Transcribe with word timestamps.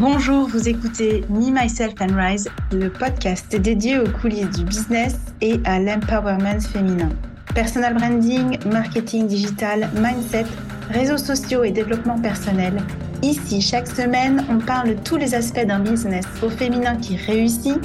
Bonjour, 0.00 0.46
vous 0.46 0.68
écoutez 0.68 1.24
Me, 1.28 1.50
Myself 1.50 1.94
and 2.00 2.14
Rise, 2.14 2.48
le 2.70 2.88
podcast 2.88 3.56
dédié 3.56 3.98
aux 3.98 4.08
coulisses 4.08 4.50
du 4.50 4.62
business 4.62 5.16
et 5.40 5.58
à 5.64 5.80
l'empowerment 5.80 6.60
féminin. 6.60 7.08
Personal 7.52 7.94
branding, 7.94 8.60
marketing 8.72 9.26
digital, 9.26 9.90
mindset, 9.96 10.44
réseaux 10.88 11.16
sociaux 11.16 11.64
et 11.64 11.72
développement 11.72 12.16
personnel. 12.16 12.80
Ici, 13.22 13.60
chaque 13.60 13.88
semaine, 13.88 14.46
on 14.48 14.58
parle 14.58 14.90
de 14.90 14.94
tous 15.02 15.16
les 15.16 15.34
aspects 15.34 15.66
d'un 15.66 15.80
business 15.80 16.26
au 16.44 16.48
féminin 16.48 16.94
qui 16.94 17.16
réussit, 17.16 17.80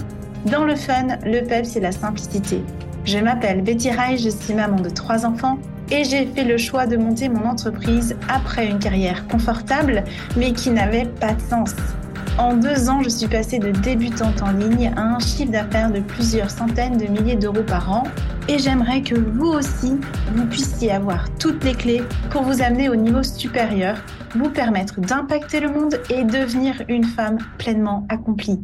dans 0.46 0.66
le 0.66 0.76
fun, 0.76 1.18
le 1.26 1.42
peps 1.48 1.76
et 1.78 1.80
la 1.80 1.92
simplicité. 1.92 2.62
Je 3.06 3.18
m'appelle 3.18 3.64
Betty 3.64 3.90
Rai, 3.90 4.18
je 4.18 4.30
suis 4.30 4.54
maman 4.54 4.80
de 4.80 4.90
trois 4.92 5.26
enfants 5.26 5.58
et 5.90 6.04
j'ai 6.04 6.28
fait 6.28 6.44
le 6.44 6.60
choix 6.60 6.86
de 6.86 6.96
monter 6.96 7.28
mon 7.28 7.44
entreprise 7.46 8.16
après 8.30 8.68
une 8.68 8.78
carrière 8.78 9.28
confortable 9.28 10.04
mais 10.38 10.54
qui 10.54 10.70
n'avait 10.70 11.06
pas 11.06 11.34
de 11.34 11.42
sens. 11.42 11.74
En 12.40 12.56
deux 12.56 12.90
ans, 12.90 13.04
je 13.04 13.10
suis 13.10 13.28
passée 13.28 13.60
de 13.60 13.70
débutante 13.70 14.42
en 14.42 14.52
ligne 14.52 14.92
à 14.96 15.02
un 15.02 15.20
chiffre 15.20 15.52
d'affaires 15.52 15.92
de 15.92 16.00
plusieurs 16.00 16.50
centaines 16.50 16.98
de 16.98 17.06
milliers 17.06 17.36
d'euros 17.36 17.62
par 17.62 17.92
an. 17.92 18.04
Et 18.48 18.58
j'aimerais 18.58 19.04
que 19.04 19.14
vous 19.14 19.50
aussi, 19.50 20.00
vous 20.34 20.46
puissiez 20.48 20.92
avoir 20.92 21.26
toutes 21.36 21.64
les 21.64 21.76
clés 21.76 22.02
pour 22.32 22.42
vous 22.42 22.64
amener 22.64 22.90
au 22.90 22.96
niveau 22.96 23.22
supérieur, 23.22 23.98
vous 24.36 24.50
permettre 24.50 25.00
d'impacter 25.00 25.60
le 25.60 25.70
monde 25.70 26.00
et 26.10 26.24
devenir 26.24 26.82
une 26.90 27.04
femme 27.04 27.38
pleinement 27.60 28.08
accomplie. 28.10 28.60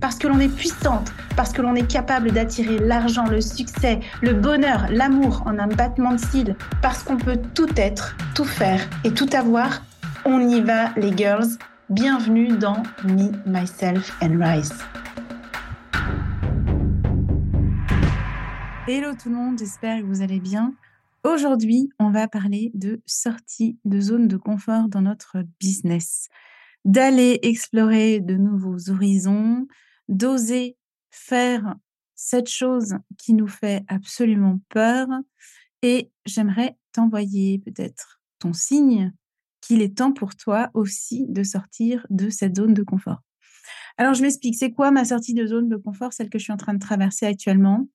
Parce 0.00 0.16
que 0.16 0.26
l'on 0.26 0.40
est 0.40 0.48
puissante, 0.48 1.12
parce 1.36 1.52
que 1.52 1.60
l'on 1.60 1.74
est 1.74 1.86
capable 1.86 2.32
d'attirer 2.32 2.78
l'argent, 2.78 3.26
le 3.26 3.42
succès, 3.42 4.00
le 4.22 4.32
bonheur, 4.32 4.86
l'amour 4.90 5.42
en 5.44 5.58
un 5.58 5.68
battement 5.68 6.12
de 6.12 6.20
cils, 6.20 6.56
parce 6.80 7.02
qu'on 7.02 7.18
peut 7.18 7.38
tout 7.54 7.68
être, 7.76 8.16
tout 8.34 8.46
faire 8.46 8.80
et 9.04 9.10
tout 9.10 9.28
avoir, 9.34 9.82
on 10.24 10.40
y 10.48 10.62
va 10.62 10.94
les 10.96 11.14
girls 11.14 11.58
Bienvenue 11.90 12.56
dans 12.56 12.84
Me, 13.02 13.32
Myself 13.48 14.16
and 14.22 14.38
Rise. 14.38 14.72
Hello 18.86 19.12
tout 19.20 19.28
le 19.28 19.34
monde, 19.34 19.58
j'espère 19.58 20.00
que 20.00 20.06
vous 20.06 20.22
allez 20.22 20.38
bien. 20.38 20.72
Aujourd'hui, 21.24 21.90
on 21.98 22.12
va 22.12 22.28
parler 22.28 22.70
de 22.74 23.02
sortie 23.06 23.76
de 23.84 23.98
zone 23.98 24.28
de 24.28 24.36
confort 24.36 24.86
dans 24.88 25.00
notre 25.00 25.38
business, 25.58 26.28
d'aller 26.84 27.40
explorer 27.42 28.20
de 28.20 28.36
nouveaux 28.36 28.88
horizons, 28.88 29.66
d'oser 30.08 30.76
faire 31.10 31.74
cette 32.14 32.48
chose 32.48 32.94
qui 33.18 33.34
nous 33.34 33.48
fait 33.48 33.82
absolument 33.88 34.60
peur. 34.68 35.08
Et 35.82 36.12
j'aimerais 36.24 36.78
t'envoyer 36.92 37.58
peut-être 37.58 38.20
ton 38.38 38.52
signe 38.52 39.12
qu'il 39.70 39.82
est 39.82 39.96
temps 39.96 40.12
pour 40.12 40.34
toi 40.34 40.68
aussi 40.74 41.26
de 41.28 41.44
sortir 41.44 42.04
de 42.10 42.28
cette 42.28 42.56
zone 42.56 42.74
de 42.74 42.82
confort. 42.82 43.22
Alors, 43.98 44.14
je 44.14 44.22
m'explique. 44.22 44.56
C'est 44.56 44.72
quoi 44.72 44.90
ma 44.90 45.04
sortie 45.04 45.32
de 45.32 45.46
zone 45.46 45.68
de 45.68 45.76
confort, 45.76 46.12
celle 46.12 46.28
que 46.28 46.40
je 46.40 46.42
suis 46.42 46.52
en 46.52 46.56
train 46.56 46.74
de 46.74 46.80
traverser 46.80 47.24
actuellement? 47.26 47.86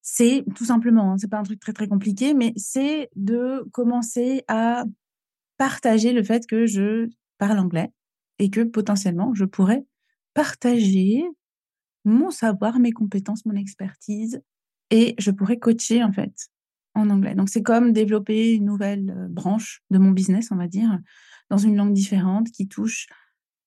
C'est 0.00 0.44
tout 0.56 0.64
simplement, 0.64 1.12
hein, 1.12 1.18
c'est 1.18 1.30
pas 1.30 1.38
un 1.38 1.44
truc 1.44 1.60
très 1.60 1.72
très 1.72 1.86
compliqué, 1.86 2.34
mais 2.34 2.52
c'est 2.56 3.10
de 3.14 3.64
commencer 3.70 4.42
à 4.48 4.84
partager 5.58 6.12
le 6.12 6.24
fait 6.24 6.46
que 6.48 6.66
je 6.66 7.08
parle 7.38 7.60
anglais 7.60 7.92
et 8.40 8.50
que 8.50 8.62
potentiellement 8.62 9.34
je 9.34 9.44
pourrais 9.44 9.86
partager 10.34 11.22
mon 12.04 12.30
savoir, 12.30 12.80
mes 12.80 12.92
compétences, 12.92 13.46
mon 13.46 13.54
expertise 13.56 14.42
et 14.90 15.14
je 15.18 15.30
pourrais 15.30 15.58
coacher 15.58 16.02
en 16.02 16.12
fait 16.12 16.50
en 16.94 17.10
anglais. 17.10 17.34
Donc, 17.34 17.48
c'est 17.48 17.62
comme 17.62 17.92
développer 17.92 18.54
une 18.54 18.66
nouvelle 18.66 19.28
branche 19.30 19.82
de 19.90 19.98
mon 19.98 20.10
business, 20.10 20.48
on 20.50 20.56
va 20.56 20.68
dire, 20.68 20.98
dans 21.50 21.58
une 21.58 21.76
langue 21.76 21.92
différente 21.92 22.50
qui 22.50 22.68
touche 22.68 23.06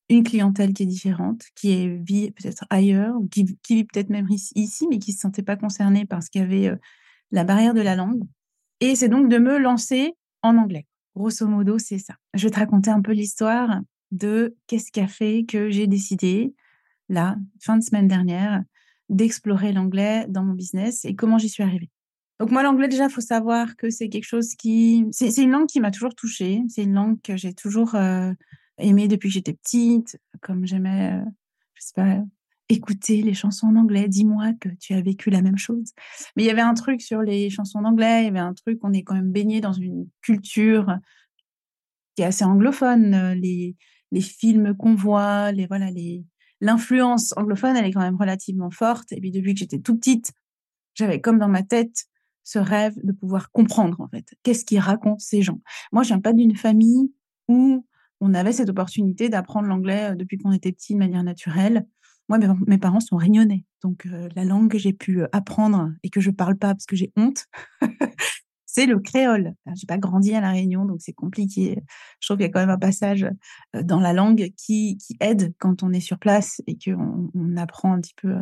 une 0.09 0.23
clientèle 0.23 0.73
qui 0.73 0.84
est 0.84 0.88
différente, 0.88 1.44
qui 1.56 1.98
vit 1.98 2.31
peut-être 2.31 2.66
ailleurs, 2.70 3.16
qui, 3.31 3.58
vit 3.70 3.84
peut-être 3.86 4.09
même 4.09 4.28
ici, 4.30 4.88
mais 4.90 5.00
qui 5.00 5.12
ne 5.12 5.16
se 5.16 5.22
sentait 5.22 5.44
pas 5.44 5.56
concernée 5.56 6.06
parce 6.06 6.30
qu'il 6.30 6.41
y 6.41 6.44
avait 6.44 6.78
la 7.31 7.44
barrière 7.44 7.74
de 7.74 7.81
la 7.81 7.96
langue. 7.96 8.24
Et 8.81 8.96
c'est 8.96 9.09
donc 9.09 9.30
de 9.30 9.38
me 9.38 9.58
lancer 9.58 10.14
en 10.41 10.58
anglais. 10.58 10.85
Grosso 11.16 11.47
modo, 11.47 11.80
c'est 11.80 11.97
ça. 11.97 12.16
Je 12.34 12.46
vais 12.46 12.52
te 12.52 12.59
raconter 12.59 12.91
un 12.91 13.02
peu 13.02 13.14
l'histoire 13.14 13.81
de 14.12 14.56
qu'est-ce 14.68 14.91
qui 14.91 15.00
a 15.00 15.08
fait 15.08 15.46
que 15.46 15.69
j'ai 15.69 15.88
décidé, 15.88 16.53
là, 17.09 17.38
fin 17.62 17.78
de 17.78 17.84
semaine 17.84 18.08
dernière, 18.08 18.64
d'explorer 19.09 19.72
l'anglais 19.72 20.25
dans 20.30 20.44
mon 20.44 20.53
business 20.53 21.06
et 21.06 21.16
comment 21.16 21.38
j'y 21.38 21.50
suis 21.50 21.64
arrivée. 21.64 21.90
Donc 22.40 22.51
moi, 22.51 22.63
l'anglais, 22.63 22.90
déjà, 22.90 23.06
il 23.06 23.09
faut 23.09 23.22
savoir 23.22 23.78
que 23.78 23.90
c'est 23.90 24.09
quelque 24.09 24.25
chose 24.25 24.56
qui... 24.56 25.06
C'est 25.12 25.41
une 25.41 25.51
langue 25.51 25.68
qui 25.68 25.79
m'a 25.79 25.91
toujours 25.91 26.16
touchée. 26.16 26.62
C'est 26.68 26.84
une 26.84 26.94
langue 26.94 27.22
que 27.22 27.38
j'ai 27.38 27.53
toujours 27.53 27.96
euh, 27.96 28.34
aimée 28.78 29.07
depuis 29.07 29.29
que 29.29 29.34
j'étais 29.34 29.53
petite. 29.53 30.19
Comme 30.41 30.66
j'aimais, 30.66 31.13
euh, 31.13 31.25
je 31.75 31.81
sais 31.81 31.94
pas, 31.96 32.18
écouter 32.68 33.22
les 33.22 33.34
chansons 33.34 33.68
en 33.68 33.78
anglais. 33.78 34.09
Dis-moi 34.09 34.51
que 34.59 34.68
tu 34.68 34.94
as 34.94 35.01
vécu 35.01 35.29
la 35.29 35.41
même 35.41 35.57
chose. 35.57 35.94
Mais 36.35 36.44
il 36.44 36.46
y 36.47 36.50
avait 36.50 36.62
un 36.62 36.73
truc 36.73 37.01
sur 37.01 37.22
les 37.22 37.50
chansons 37.50 37.79
en 37.79 37.85
anglais. 37.85 38.23
Il 38.23 38.25
y 38.25 38.29
avait 38.29 38.40
un 38.40 38.53
truc, 38.53 38.79
on 38.84 38.91
est 38.91 39.03
quand 39.03 39.16
même 39.16 39.31
baigné 39.31 39.62
dans 39.62 39.73
une 39.73 40.09
culture 40.22 40.94
qui 42.16 42.23
est 42.23 42.25
assez 42.25 42.44
anglophone. 42.44 43.34
Les, 43.40 43.78
les 44.12 44.22
films 44.22 44.75
qu'on 44.75 44.96
voit, 44.96 45.53
les, 45.53 45.67
voilà, 45.67 45.90
les... 45.90 46.25
l'influence 46.59 47.34
anglophone, 47.38 47.78
elle 47.78 47.85
est 47.85 47.94
quand 47.94 48.02
même 48.02 48.17
relativement 48.17 48.72
forte. 48.72 49.13
Et 49.13 49.22
puis 49.22 49.31
depuis 49.31 49.53
que 49.53 49.59
j'étais 49.59 49.79
tout 49.79 49.96
petite, 49.96 50.34
j'avais 50.96 51.22
comme 51.22 51.40
dans 51.40 51.47
ma 51.47 51.63
tête 51.63 52.07
ce 52.45 52.59
rêve 52.59 52.94
de 53.03 53.11
pouvoir 53.11 53.51
comprendre 53.51 54.00
en 54.00 54.07
fait 54.07 54.33
qu'est-ce 54.44 54.63
qu'ils 54.63 54.79
racontent 54.79 55.19
ces 55.19 55.41
gens? 55.41 55.59
Moi, 55.91 56.03
je 56.03 56.09
viens 56.09 56.22
pas 56.22 56.31
d'une 56.31 56.56
famille 56.56 57.11
où 57.50 57.85
on 58.22 58.33
avait 58.33 58.53
cette 58.53 58.69
opportunité 58.69 59.28
d'apprendre 59.28 59.67
l'anglais 59.67 60.11
euh, 60.11 60.16
depuis 60.16 60.38
qu'on 60.38 60.53
était 60.53 60.72
petit 60.72 60.94
de 60.94 61.00
manière 61.00 61.23
naturelle. 61.23 61.85
Moi, 62.29 62.39
mes, 62.66 62.79
parents 62.79 63.00
sont 63.00 63.17
réunionnais, 63.17 63.66
donc 63.84 64.07
euh, 64.07 64.29
la 64.35 64.45
langue 64.45 64.72
que 64.72 64.79
j'ai 64.79 64.94
pu 64.94 65.22
euh, 65.22 65.28
apprendre 65.31 65.91
et 66.01 66.09
que 66.09 66.22
je 66.22 66.31
parle 66.31 66.57
pas 66.57 66.73
parce 66.73 66.85
que 66.85 66.95
j'ai 66.95 67.11
honte, 67.16 67.45
c'est 68.66 68.88
le 68.88 69.00
créole. 69.00 69.53
J'ai 69.75 69.85
pas 69.85 69.97
grandi 69.97 70.34
à 70.34 70.41
la 70.41 70.51
Réunion, 70.51 70.85
donc 70.85 71.01
c'est 71.01 71.13
compliqué. 71.13 71.84
Je 72.19 72.28
trouve 72.28 72.38
qu'il 72.38 72.45
y 72.45 72.50
a 72.50 72.51
quand 72.51 72.61
même 72.61 72.72
un 72.72 72.79
passage 72.79 73.28
dans 73.73 74.00
la 74.00 74.11
langue 74.11 74.51
qui, 74.57 74.97
aide 75.19 75.53
quand 75.59 75.84
on 75.84 75.94
est 75.94 76.00
sur 76.00 76.17
place 76.17 76.61
et 76.67 76.78
qu'on 76.78 77.29
on 77.34 77.57
apprend 77.57 77.94
un 77.94 78.01
petit 78.01 78.16
peu 78.16 78.35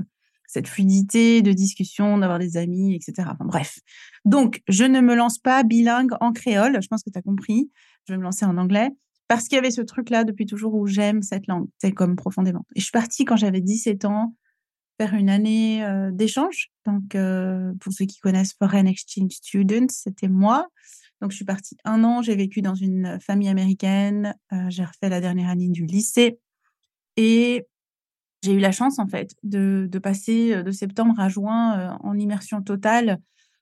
cette 0.53 0.67
fluidité 0.67 1.41
de 1.41 1.51
discussion, 1.51 2.17
d'avoir 2.17 2.39
des 2.39 2.57
amis, 2.57 2.95
etc. 2.95 3.29
Bref. 3.39 3.79
Donc, 4.23 4.61
je 4.67 4.83
ne 4.83 5.01
me 5.01 5.15
lance 5.15 5.39
pas 5.39 5.63
bilingue 5.63 6.11
en 6.21 6.31
créole, 6.31 6.79
je 6.81 6.87
pense 6.87 7.03
que 7.03 7.09
tu 7.09 7.17
as 7.17 7.21
compris. 7.21 7.71
Je 8.07 8.13
vais 8.13 8.17
me 8.17 8.23
lancer 8.23 8.45
en 8.45 8.57
anglais 8.57 8.89
parce 9.27 9.47
qu'il 9.47 9.55
y 9.55 9.59
avait 9.59 9.71
ce 9.71 9.81
truc-là 9.81 10.25
depuis 10.25 10.45
toujours 10.45 10.75
où 10.75 10.85
j'aime 10.85 11.23
cette 11.23 11.47
langue, 11.47 11.67
c'est 11.79 11.91
comme 11.91 12.15
profondément. 12.15 12.65
Et 12.75 12.79
je 12.79 12.85
suis 12.85 12.91
partie 12.91 13.25
quand 13.25 13.35
j'avais 13.37 13.61
17 13.61 14.05
ans 14.05 14.35
faire 14.99 15.15
une 15.15 15.29
année 15.29 15.83
euh, 15.83 16.11
d'échange. 16.11 16.69
Donc, 16.85 17.15
euh, 17.15 17.73
pour 17.79 17.91
ceux 17.93 18.05
qui 18.05 18.19
connaissent 18.19 18.53
Foreign 18.53 18.85
Exchange 18.87 19.31
Students, 19.31 19.89
c'était 19.89 20.27
moi. 20.27 20.67
Donc, 21.19 21.31
je 21.31 21.37
suis 21.37 21.45
partie 21.45 21.77
un 21.83 22.03
an, 22.03 22.21
j'ai 22.21 22.35
vécu 22.35 22.61
dans 22.61 22.75
une 22.75 23.17
famille 23.19 23.49
américaine, 23.49 24.35
euh, 24.51 24.69
j'ai 24.69 24.83
refait 24.83 25.09
la 25.09 25.21
dernière 25.21 25.49
année 25.49 25.69
du 25.69 25.85
lycée. 25.85 26.37
Et 27.17 27.65
j'ai 28.43 28.53
eu 28.53 28.59
la 28.59 28.71
chance, 28.71 28.99
en 28.99 29.07
fait, 29.07 29.35
de, 29.43 29.89
passer 29.99 30.63
de 30.63 30.71
septembre 30.71 31.19
à 31.19 31.29
juin 31.29 31.97
en 32.01 32.17
immersion 32.17 32.61
totale 32.61 33.19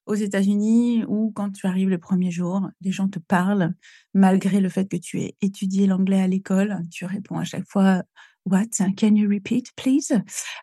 aux 0.08 0.16
États-Unis 0.16 1.03
où, 1.08 1.31
quand 1.31 1.52
tu 1.52 1.68
arrives 1.68 1.90
le 1.90 1.97
premier 1.97 2.31
jour, 2.31 2.68
les 2.81 2.92
gens 2.92 3.08
te 3.08 3.19
parlent, 3.19 3.74
malgré 4.14 4.59
le 4.59 4.69
fait 4.69 4.88
que 4.88 4.97
tu 4.97 5.22
aies 5.22 5.36
étudié 5.42 5.88
l'anglais 5.88 6.22
à 6.22 6.28
l'école. 6.28 6.81
Tu 6.92 7.06
réponds 7.06 7.38
à 7.38 7.44
chaque 7.44 7.68
fois 7.68 8.03
What? 8.46 8.69
Can 8.97 9.16
you 9.16 9.30
repeat, 9.30 9.72
please? 9.75 10.12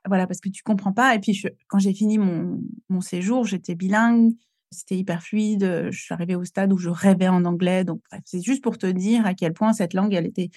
Voilà, 0.05 0.27
parce 0.27 0.41
que 0.41 0.49
tu 0.49 0.62
comprends 0.65 0.93
pas. 0.93 1.15
Et 1.15 1.21
puis, 1.21 1.41
quand 1.69 1.79
j'ai 1.79 1.95
fini 1.95 2.19
mon, 2.19 2.61
mon 2.89 3.00
séjour, 3.00 3.45
j'étais 3.45 3.77
bilingue. 3.77 4.33
C'était 4.71 4.97
hyper 4.97 5.23
fluide. 5.23 5.89
Je 5.91 5.99
suis 5.99 6.12
arrivée 6.12 6.35
au 6.35 6.45
stade 6.45 6.73
où 6.73 6.77
je 6.77 6.91
rêvais 6.91 7.29
en 7.29 7.45
anglais. 7.45 7.85
Donc, 7.85 8.03
c'est 8.25 8.43
juste 8.43 8.62
pour 8.62 8.79
te 8.79 8.87
dire 8.87 9.25
à 9.27 9.35
quel 9.35 9.53
point 9.53 9.73
cette 9.73 9.94
langue, 9.94 10.12
elle 10.12 10.26
était 10.26 10.50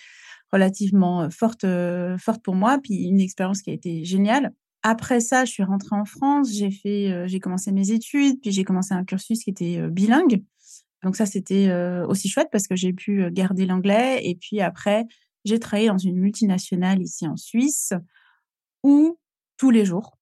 relativement 0.51 1.29
forte, 1.29 1.65
forte 2.17 2.43
pour 2.43 2.55
moi, 2.55 2.79
puis 2.81 3.03
une 3.03 3.19
expérience 3.19 3.61
qui 3.61 3.69
a 3.69 3.73
été 3.73 4.03
géniale. 4.03 4.53
Après 4.83 5.19
ça, 5.19 5.45
je 5.45 5.51
suis 5.51 5.63
rentrée 5.63 5.95
en 5.95 6.05
France, 6.05 6.51
j'ai 6.51 6.71
fait, 6.71 7.27
j'ai 7.27 7.39
commencé 7.39 7.71
mes 7.71 7.91
études, 7.91 8.41
puis 8.41 8.51
j'ai 8.51 8.63
commencé 8.63 8.93
un 8.93 9.03
cursus 9.05 9.43
qui 9.43 9.49
était 9.51 9.87
bilingue. 9.89 10.43
Donc 11.03 11.15
ça, 11.15 11.25
c'était 11.25 11.71
aussi 12.07 12.29
chouette 12.29 12.49
parce 12.51 12.67
que 12.67 12.75
j'ai 12.75 12.93
pu 12.93 13.29
garder 13.31 13.65
l'anglais. 13.65 14.21
Et 14.23 14.35
puis 14.35 14.59
après, 14.59 15.05
j'ai 15.45 15.59
travaillé 15.59 15.87
dans 15.87 15.97
une 15.97 16.19
multinationale 16.19 17.01
ici 17.01 17.27
en 17.27 17.37
Suisse 17.37 17.93
où 18.83 19.19
tous 19.57 19.69
les 19.69 19.85
jours, 19.85 20.17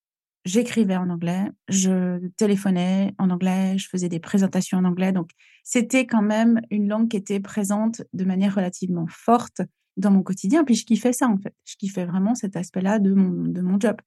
j'écrivais 0.45 0.95
en 0.95 1.09
anglais, 1.09 1.45
je 1.67 2.25
téléphonais 2.35 3.13
en 3.17 3.29
anglais, 3.29 3.77
je 3.77 3.87
faisais 3.87 4.09
des 4.09 4.19
présentations 4.19 4.77
en 4.77 4.85
anglais. 4.85 5.11
Donc 5.11 5.31
c'était 5.63 6.05
quand 6.05 6.21
même 6.21 6.61
une 6.69 6.87
langue 6.87 7.09
qui 7.09 7.17
était 7.17 7.39
présente 7.39 8.01
de 8.13 8.25
manière 8.25 8.55
relativement 8.55 9.05
forte 9.09 9.61
dans 10.00 10.12
mon 10.12 10.24
quotidien. 10.24 10.63
Puis 10.63 10.75
je 10.75 10.86
kiffais 10.86 11.13
ça, 11.13 11.28
en 11.28 11.38
fait. 11.38 11.54
Je 11.66 11.75
kiffais 11.75 12.06
vraiment 12.06 12.36
cet 12.36 12.56
aspect-là 12.56 13.00
de 13.00 13.13
mon, 13.13 13.48
de 13.48 13.62
mon 13.62 13.80
job. 13.80 13.98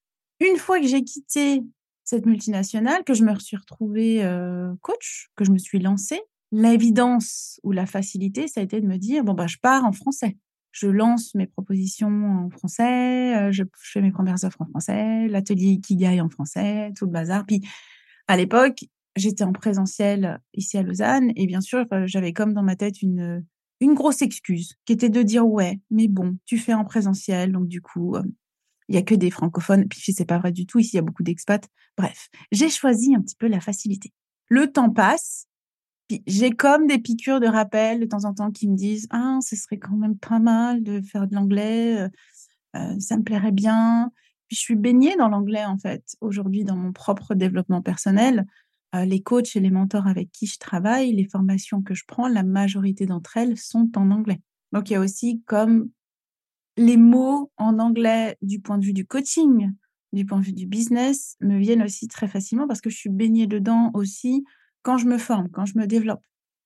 Une 0.41 0.56
fois 0.56 0.81
que 0.81 0.87
j'ai 0.87 1.05
quitté 1.05 1.62
cette 2.05 2.27
multinationale, 2.27 3.05
que 3.05 3.15
je 3.15 3.25
me 3.25 3.39
suis 3.39 3.56
retrouvée 3.56 4.25
euh, 4.25 4.73
coach, 4.81 5.31
que 5.37 5.44
je 5.44 5.53
me 5.53 5.59
suis 5.59 5.79
lancée, 5.79 6.21
l'évidence 6.50 7.61
ou 7.62 7.73
la 7.73 7.87
facilité, 7.87 8.49
ça 8.49 8.61
a 8.61 8.62
été 8.65 8.81
de 8.81 8.87
me 8.87 8.97
dire, 8.97 9.25
bon, 9.25 9.35
bah, 9.35 9.47
je 9.47 9.56
pars 9.59 9.85
en 9.85 9.93
français. 9.93 10.37
je 10.73 10.89
lance 10.89 11.35
mes 11.35 11.47
propositions 11.47 12.47
en 12.47 12.50
français, 12.50 13.53
je, 13.53 13.62
fais 13.77 14.00
mes 14.00 14.11
premières 14.11 14.43
offres 14.44 14.61
en 14.61 14.67
français, 14.67 15.29
l'atelier 15.29 15.71
Ikigai 15.71 16.21
en 16.21 16.29
français, 16.29 16.93
tout 16.97 17.06
le 17.06 17.12
bazar. 17.12 17.47
Puis 17.47 17.62
à 18.27 18.37
l'époque, 18.37 18.85
j'étais 19.17 19.44
en 19.44 19.53
présentiel 19.53 20.41
ici 20.55 20.77
à 20.77 20.83
Lausanne 20.83 21.31
et 21.37 21.47
bien 21.47 21.61
sûr, 21.61 21.87
j'avais 22.05 22.33
comme 22.33 22.53
dans 22.53 22.62
ma 22.62 22.77
tête 22.77 23.00
une, 23.03 23.44
une 23.84 23.94
grosse 23.94 24.23
excuse 24.23 24.75
qui 24.84 24.93
était 24.93 25.08
de 25.11 25.23
dire 25.23 25.46
ouais, 25.46 25.81
mais 25.90 26.08
bon, 26.08 26.37
tu 26.44 26.58
fais 26.58 26.75
en 26.75 26.84
présentiel, 26.84 27.52
donc 27.52 27.69
du 27.69 27.81
coup, 27.81 28.17
il 28.88 28.94
y 28.94 28.99
a 28.99 29.02
que 29.02 29.14
des 29.14 29.31
francophones. 29.31 29.88
Puis 29.88 30.12
c'est 30.12 30.25
pas 30.25 30.38
vrai 30.38 30.52
du 30.52 30.67
tout. 30.67 30.79
Ici, 30.79 30.93
il 30.94 30.96
y 30.96 30.99
a 30.99 31.02
beaucoup 31.02 31.23
d'expats. 31.23 31.67
Bref, 31.96 32.29
j'ai 32.50 32.69
choisi 32.69 33.14
un 33.14 33.20
petit 33.20 33.37
peu 33.37 33.46
la 33.46 33.61
facilité. 33.61 34.12
Le 34.49 34.70
temps 34.70 34.90
passe. 34.90 35.46
Puis 36.08 36.23
j'ai 36.26 36.50
comme 36.50 36.87
des 36.87 36.99
piqûres 36.99 37.40
de 37.40 37.46
rappel 37.46 38.00
de 38.00 38.06
temps 38.06 38.25
en 38.25 38.34
temps 38.34 38.50
qui 38.50 38.69
me 38.69 38.76
disent 38.76 39.06
ah 39.11 39.38
ce 39.40 39.56
serait 39.56 39.79
quand 39.79 39.96
même 39.96 40.19
pas 40.19 40.40
mal 40.40 40.82
de 40.82 41.00
faire 41.00 41.26
de 41.26 41.34
l'anglais. 41.34 42.08
ça 42.75 43.17
me 43.17 43.23
plairait 43.23 43.52
bien. 43.52 44.11
Puis 44.49 44.56
je 44.56 44.61
suis 44.61 44.76
baignée 44.76 45.17
dans 45.17 45.29
l'anglais 45.29 45.64
en 45.64 45.79
fait 45.79 46.05
aujourd'hui 46.20 46.64
dans 46.64 46.76
mon 46.76 46.93
propre 46.93 47.34
développement 47.34 47.81
personnel. 47.81 48.46
Les 48.94 49.23
coachs 49.23 49.56
et 49.56 49.61
les 49.61 49.71
mentors 49.71 50.06
avec 50.06 50.31
qui 50.33 50.47
je 50.47 50.59
travaille, 50.59 51.12
les 51.12 51.27
formations 51.27 51.83
que 51.83 51.94
je 51.94 52.05
prends, 52.06 52.29
la 52.29 52.43
majorité 52.43 53.06
d'entre 53.06 53.37
elles 53.37 53.56
sont 53.56 53.91
en 53.97 54.11
anglais. 54.11 54.41
Donc 54.73 54.91
il 54.91 54.94
y 54.94 54.97
a 54.97 55.00
aussi 55.00 55.43
comme 55.47 55.91
les 56.77 56.97
mots 56.97 57.50
en 57.56 57.79
anglais 57.79 58.37
du 58.43 58.61
point 58.61 58.79
de 58.79 58.85
vue 58.85 58.93
du 58.93 59.06
coaching, 59.06 59.71
du 60.12 60.25
point 60.25 60.41
de 60.41 60.44
vue 60.44 60.53
du 60.53 60.67
business, 60.67 61.37
me 61.41 61.59
viennent 61.59 61.83
aussi 61.83 62.09
très 62.09 62.29
facilement 62.29 62.67
parce 62.67 62.81
que 62.81 62.91
je 62.91 62.97
suis 62.97 63.11
baignée 63.11 63.47
dedans 63.47 63.91
aussi 63.94 64.44
quand 64.83 64.99
je 64.99 65.06
me 65.06 65.19
forme, 65.19 65.49
quand 65.50 65.65
je 65.65 65.79
me 65.79 65.87
développe. 65.87 66.23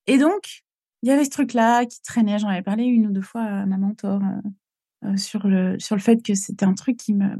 Et 0.06 0.18
donc, 0.18 0.64
il 1.02 1.08
y 1.08 1.12
avait 1.12 1.24
ce 1.24 1.30
truc-là 1.30 1.84
qui 1.86 2.00
traînait. 2.02 2.38
J'en 2.38 2.48
avais 2.48 2.62
parlé 2.62 2.84
une 2.84 3.06
ou 3.08 3.12
deux 3.12 3.22
fois 3.22 3.42
à 3.42 3.66
ma 3.66 3.76
mentor 3.76 4.20
euh, 4.22 5.08
euh, 5.08 5.16
sur, 5.16 5.46
le, 5.46 5.78
sur 5.78 5.94
le 5.94 6.00
fait 6.00 6.22
que 6.22 6.34
c'était 6.34 6.64
un 6.64 6.74
truc 6.74 6.96
qui 6.96 7.14
me 7.14 7.36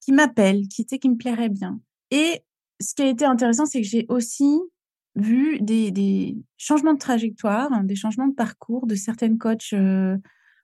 qui 0.00 0.12
m'appelle, 0.12 0.68
qui 0.68 0.84
qui 0.84 1.08
me 1.08 1.16
plairait 1.16 1.48
bien. 1.48 1.80
Et 2.10 2.42
ce 2.80 2.94
qui 2.94 3.02
a 3.02 3.08
été 3.08 3.24
intéressant, 3.24 3.66
c'est 3.66 3.80
que 3.80 3.86
j'ai 3.86 4.06
aussi 4.08 4.58
vu 5.16 5.60
des, 5.60 6.36
changements 6.56 6.94
de 6.94 6.98
trajectoire, 6.98 7.72
hein, 7.72 7.84
des 7.84 7.94
changements 7.94 8.26
de 8.26 8.34
parcours 8.34 8.86
de 8.86 8.94
certaines 8.94 9.38
coachs 9.38 9.72
euh, 9.72 10.16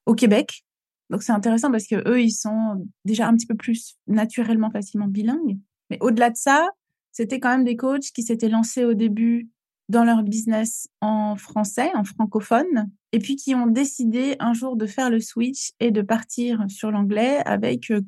au 0.07 0.15
Québec 0.15 0.65
donc 1.11 1.25
c'est 1.25 1.33
intéressant 1.33 1.71
parce 1.71 1.87
que 1.87 2.09
eux, 2.09 2.23
ils 2.23 2.31
sont 2.31 2.87
déjà 3.05 3.27
un 3.27 3.35
petit 3.35 3.47
peu 3.47 3.57
plus 3.57 3.97
naturellement 4.07 4.71
facilement 4.71 5.09
bilingues. 5.09 5.59
Mais 5.91 5.99
au-delà 6.01 6.31
de 6.31 6.37
ça, 6.37 6.71
c'était 7.11 7.41
quand 7.41 7.51
même 7.51 7.65
des 7.65 7.77
coachs 7.77 8.13
qui 8.15 8.23
s'étaient 8.23 8.49
lancés 8.49 8.85
au 8.85 8.95
début 8.95 9.49
dans 9.89 10.05
leur 10.05 10.23
business 10.23 10.89
en 11.01 11.35
français, 11.35 11.91
en 11.97 12.05
francophone, 12.05 12.89
et 13.11 13.19
puis 13.19 13.35
qui 13.35 13.57
ont 13.57 13.67
décidé 13.67 14.37
un 14.39 14.53
jour 14.53 14.77
de 14.77 14.87
faire 14.87 15.11
le 15.11 15.19
switch 15.19 15.73
et 15.81 15.91
de 15.91 16.01
partir 16.01 16.65
sur 16.69 16.93
l'anglais 16.93 17.39
avec 17.45 17.91
euh, 17.91 18.01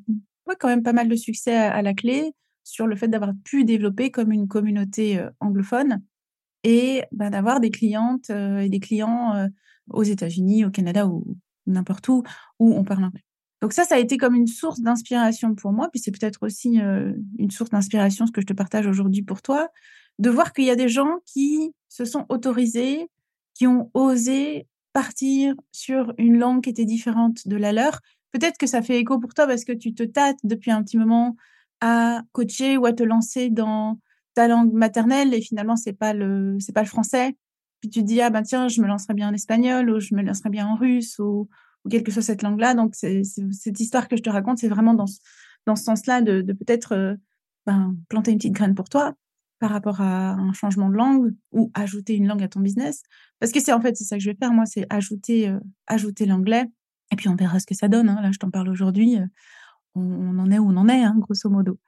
quand 0.57 0.69
même 0.69 0.83
pas 0.83 0.93
mal 0.93 1.09
de 1.09 1.15
succès 1.17 1.55
à, 1.55 1.81
la 1.81 1.93
clé 1.93 2.31
sur 2.63 2.87
le 2.87 2.95
fait 2.95 3.07
d'avoir 3.07 3.33
pu 3.43 3.65
développer 3.65 4.11
comme 4.11 4.31
une 4.31 4.47
communauté 4.47 5.19
euh, 5.19 5.29
anglophone 5.39 6.01
et 6.63 7.03
bah, 7.11 7.29
d'avoir 7.29 7.59
des 7.59 7.71
clientes 7.71 8.29
euh, 8.29 8.59
et 8.59 8.69
des 8.69 8.79
clients 8.79 9.49
aux 9.89 10.03
États-Unis, 10.03 10.65
au 10.65 10.71
Canada 10.71 11.07
ou 11.07 11.37
n'importe 11.65 12.07
où, 12.07 12.23
où 12.59 12.73
on 12.73 12.83
parle 12.83 13.05
anglais. 13.05 13.23
Donc 13.63 13.71
ça, 13.71 13.85
ça 13.85 13.95
a 13.95 13.99
été 13.99 14.17
comme 14.17 14.35
une 14.35 14.45
source 14.45 14.81
d'inspiration 14.81 15.55
pour 15.55 15.71
moi, 15.71 15.87
puis 15.89 15.97
c'est 15.97 16.11
peut-être 16.11 16.43
aussi 16.43 16.81
euh, 16.81 17.13
une 17.37 17.49
source 17.49 17.69
d'inspiration, 17.69 18.27
ce 18.27 18.33
que 18.33 18.41
je 18.41 18.45
te 18.45 18.51
partage 18.51 18.87
aujourd'hui 18.87 19.21
pour 19.21 19.41
toi, 19.41 19.69
de 20.19 20.29
voir 20.29 20.51
qu'il 20.51 20.65
y 20.65 20.69
a 20.69 20.75
des 20.75 20.89
gens 20.89 21.19
qui 21.25 21.71
se 21.87 22.03
sont 22.03 22.25
autorisés, 22.27 23.07
qui 23.53 23.65
ont 23.65 23.89
osé 23.93 24.67
partir 24.91 25.55
sur 25.71 26.13
une 26.17 26.37
langue 26.37 26.61
qui 26.61 26.71
était 26.71 26.83
différente 26.83 27.47
de 27.47 27.55
la 27.55 27.71
leur. 27.71 28.01
Peut-être 28.31 28.57
que 28.57 28.67
ça 28.67 28.81
fait 28.81 28.99
écho 28.99 29.17
pour 29.17 29.33
toi 29.33 29.47
parce 29.47 29.63
que 29.63 29.71
tu 29.71 29.93
te 29.93 30.03
tâtes 30.03 30.39
depuis 30.43 30.71
un 30.71 30.83
petit 30.83 30.97
moment 30.97 31.37
à 31.83 32.21
coacher 32.31 32.77
ou 32.77 32.85
à 32.85 32.93
te 32.93 33.03
lancer 33.03 33.49
dans 33.49 33.99
ta 34.35 34.47
langue 34.47 34.73
maternelle 34.73 35.33
et 35.33 35.41
finalement 35.41 35.75
c'est 35.75 35.93
pas 35.93 36.13
le 36.13 36.57
c'est 36.59 36.73
pas 36.73 36.81
le 36.81 36.87
français 36.87 37.35
puis 37.83 37.89
tu 37.89 37.99
te 37.99 38.05
dis, 38.05 38.21
ah 38.21 38.29
ben 38.29 38.43
tiens, 38.43 38.69
je 38.69 38.81
me 38.81 38.87
lancerai 38.87 39.13
bien 39.13 39.27
en 39.27 39.33
espagnol 39.33 39.89
ou 39.89 39.99
je 39.99 40.15
me 40.15 40.21
lancerai 40.21 40.49
bien 40.49 40.65
en 40.65 40.77
russe 40.77 41.19
ou, 41.19 41.49
ou 41.83 41.89
quelle 41.89 42.01
que 42.01 42.13
soit 42.13 42.21
cette 42.21 42.41
langue-là. 42.41 42.75
Donc, 42.75 42.95
c'est, 42.95 43.23
cette 43.25 43.77
histoire 43.77 44.07
que 44.07 44.15
je 44.15 44.21
te 44.21 44.29
raconte, 44.29 44.59
c'est 44.59 44.69
vraiment 44.69 44.93
dans, 44.93 45.03
dans 45.65 45.75
ce 45.75 45.83
sens-là 45.83 46.21
de, 46.21 46.39
de 46.39 46.53
peut-être 46.53 46.93
euh, 46.93 47.15
ben, 47.65 47.93
planter 48.07 48.31
une 48.31 48.37
petite 48.37 48.53
graine 48.53 48.73
pour 48.73 48.87
toi 48.87 49.15
par 49.59 49.69
rapport 49.69 49.99
à 49.99 50.29
un 50.31 50.53
changement 50.53 50.87
de 50.87 50.95
langue 50.95 51.35
ou 51.51 51.71
ajouter 51.73 52.15
une 52.15 52.25
langue 52.25 52.41
à 52.41 52.47
ton 52.47 52.61
business. 52.61 53.03
Parce 53.41 53.51
que 53.51 53.59
c'est 53.59 53.73
en 53.73 53.81
fait, 53.81 53.97
c'est 53.97 54.05
ça 54.05 54.15
que 54.15 54.23
je 54.23 54.29
vais 54.29 54.37
faire, 54.37 54.53
moi, 54.53 54.65
c'est 54.65 54.85
ajouter, 54.89 55.49
euh, 55.49 55.59
ajouter 55.87 56.25
l'anglais. 56.25 56.63
Et 57.11 57.17
puis, 57.17 57.27
on 57.27 57.35
verra 57.35 57.59
ce 57.59 57.65
que 57.65 57.75
ça 57.75 57.89
donne. 57.89 58.07
Hein. 58.07 58.21
Là, 58.21 58.31
je 58.31 58.39
t'en 58.39 58.49
parle 58.49 58.69
aujourd'hui. 58.69 59.17
Euh, 59.17 59.25
on, 59.95 60.39
en 60.39 60.51
est 60.51 60.59
où 60.59 60.69
on 60.69 60.77
en 60.77 60.87
est, 60.87 61.03
hein, 61.03 61.15
grosso 61.17 61.49
modo. 61.49 61.79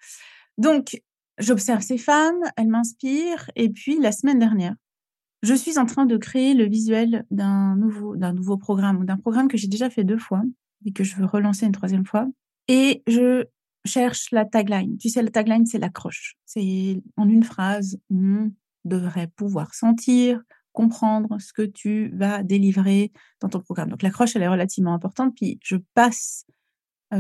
Donc, 0.58 1.02
j'observe 1.38 1.82
ces 1.82 1.98
femmes, 1.98 2.42
elles 2.58 2.68
m'inspirent. 2.68 3.50
Et 3.56 3.70
puis, 3.70 4.00
la 4.00 4.12
semaine 4.12 4.40
dernière, 4.40 4.76
je 5.42 5.54
suis 5.54 5.78
en 5.78 5.86
train 5.86 6.06
de 6.06 6.18
créer 6.18 6.54
le 6.54 6.68
visuel 6.68 7.26
d'un 7.32 7.76
nouveau, 7.76 8.16
d'un 8.16 8.34
nouveau 8.34 8.58
programme, 8.58 9.06
d'un 9.06 9.18
programme 9.18 9.48
que 9.48 9.58
j'ai 9.58 9.68
déjà 9.68 9.90
fait 9.90 10.04
deux 10.04 10.18
fois 10.18 10.44
et 10.86 10.92
que 10.92 11.04
je 11.04 11.16
veux 11.16 11.26
relancer 11.26 11.66
une 11.66 11.72
troisième 11.72 12.06
fois. 12.06 12.28
Et 12.68 13.04
je 13.08 13.46
cherche 13.86 14.32
la 14.32 14.46
tagline. 14.46 14.98
Tu 14.98 15.10
sais, 15.10 15.22
la 15.22 15.30
tagline, 15.30 15.66
c'est 15.66 15.78
l'accroche. 15.78 16.36
C'est 16.46 17.02
en 17.18 17.30
une 17.30 17.44
phrase, 17.44 18.00
on 18.10 18.52
devrait 18.84 19.28
pouvoir 19.36 19.74
sentir, 19.74 20.42
comprendre 20.72 21.40
ce 21.40 21.54
que 21.54 21.64
tu 21.64 22.10
vas 22.16 22.44
délivrer 22.44 23.12
dans 23.40 23.50
ton 23.50 23.60
programme. 23.60 23.90
Donc 23.90 24.02
l'accroche, 24.02 24.36
elle 24.36 24.44
est 24.44 24.48
relativement 24.48 24.94
importante. 24.94 25.34
Puis 25.36 25.60
je 25.64 25.78
passe 25.94 26.46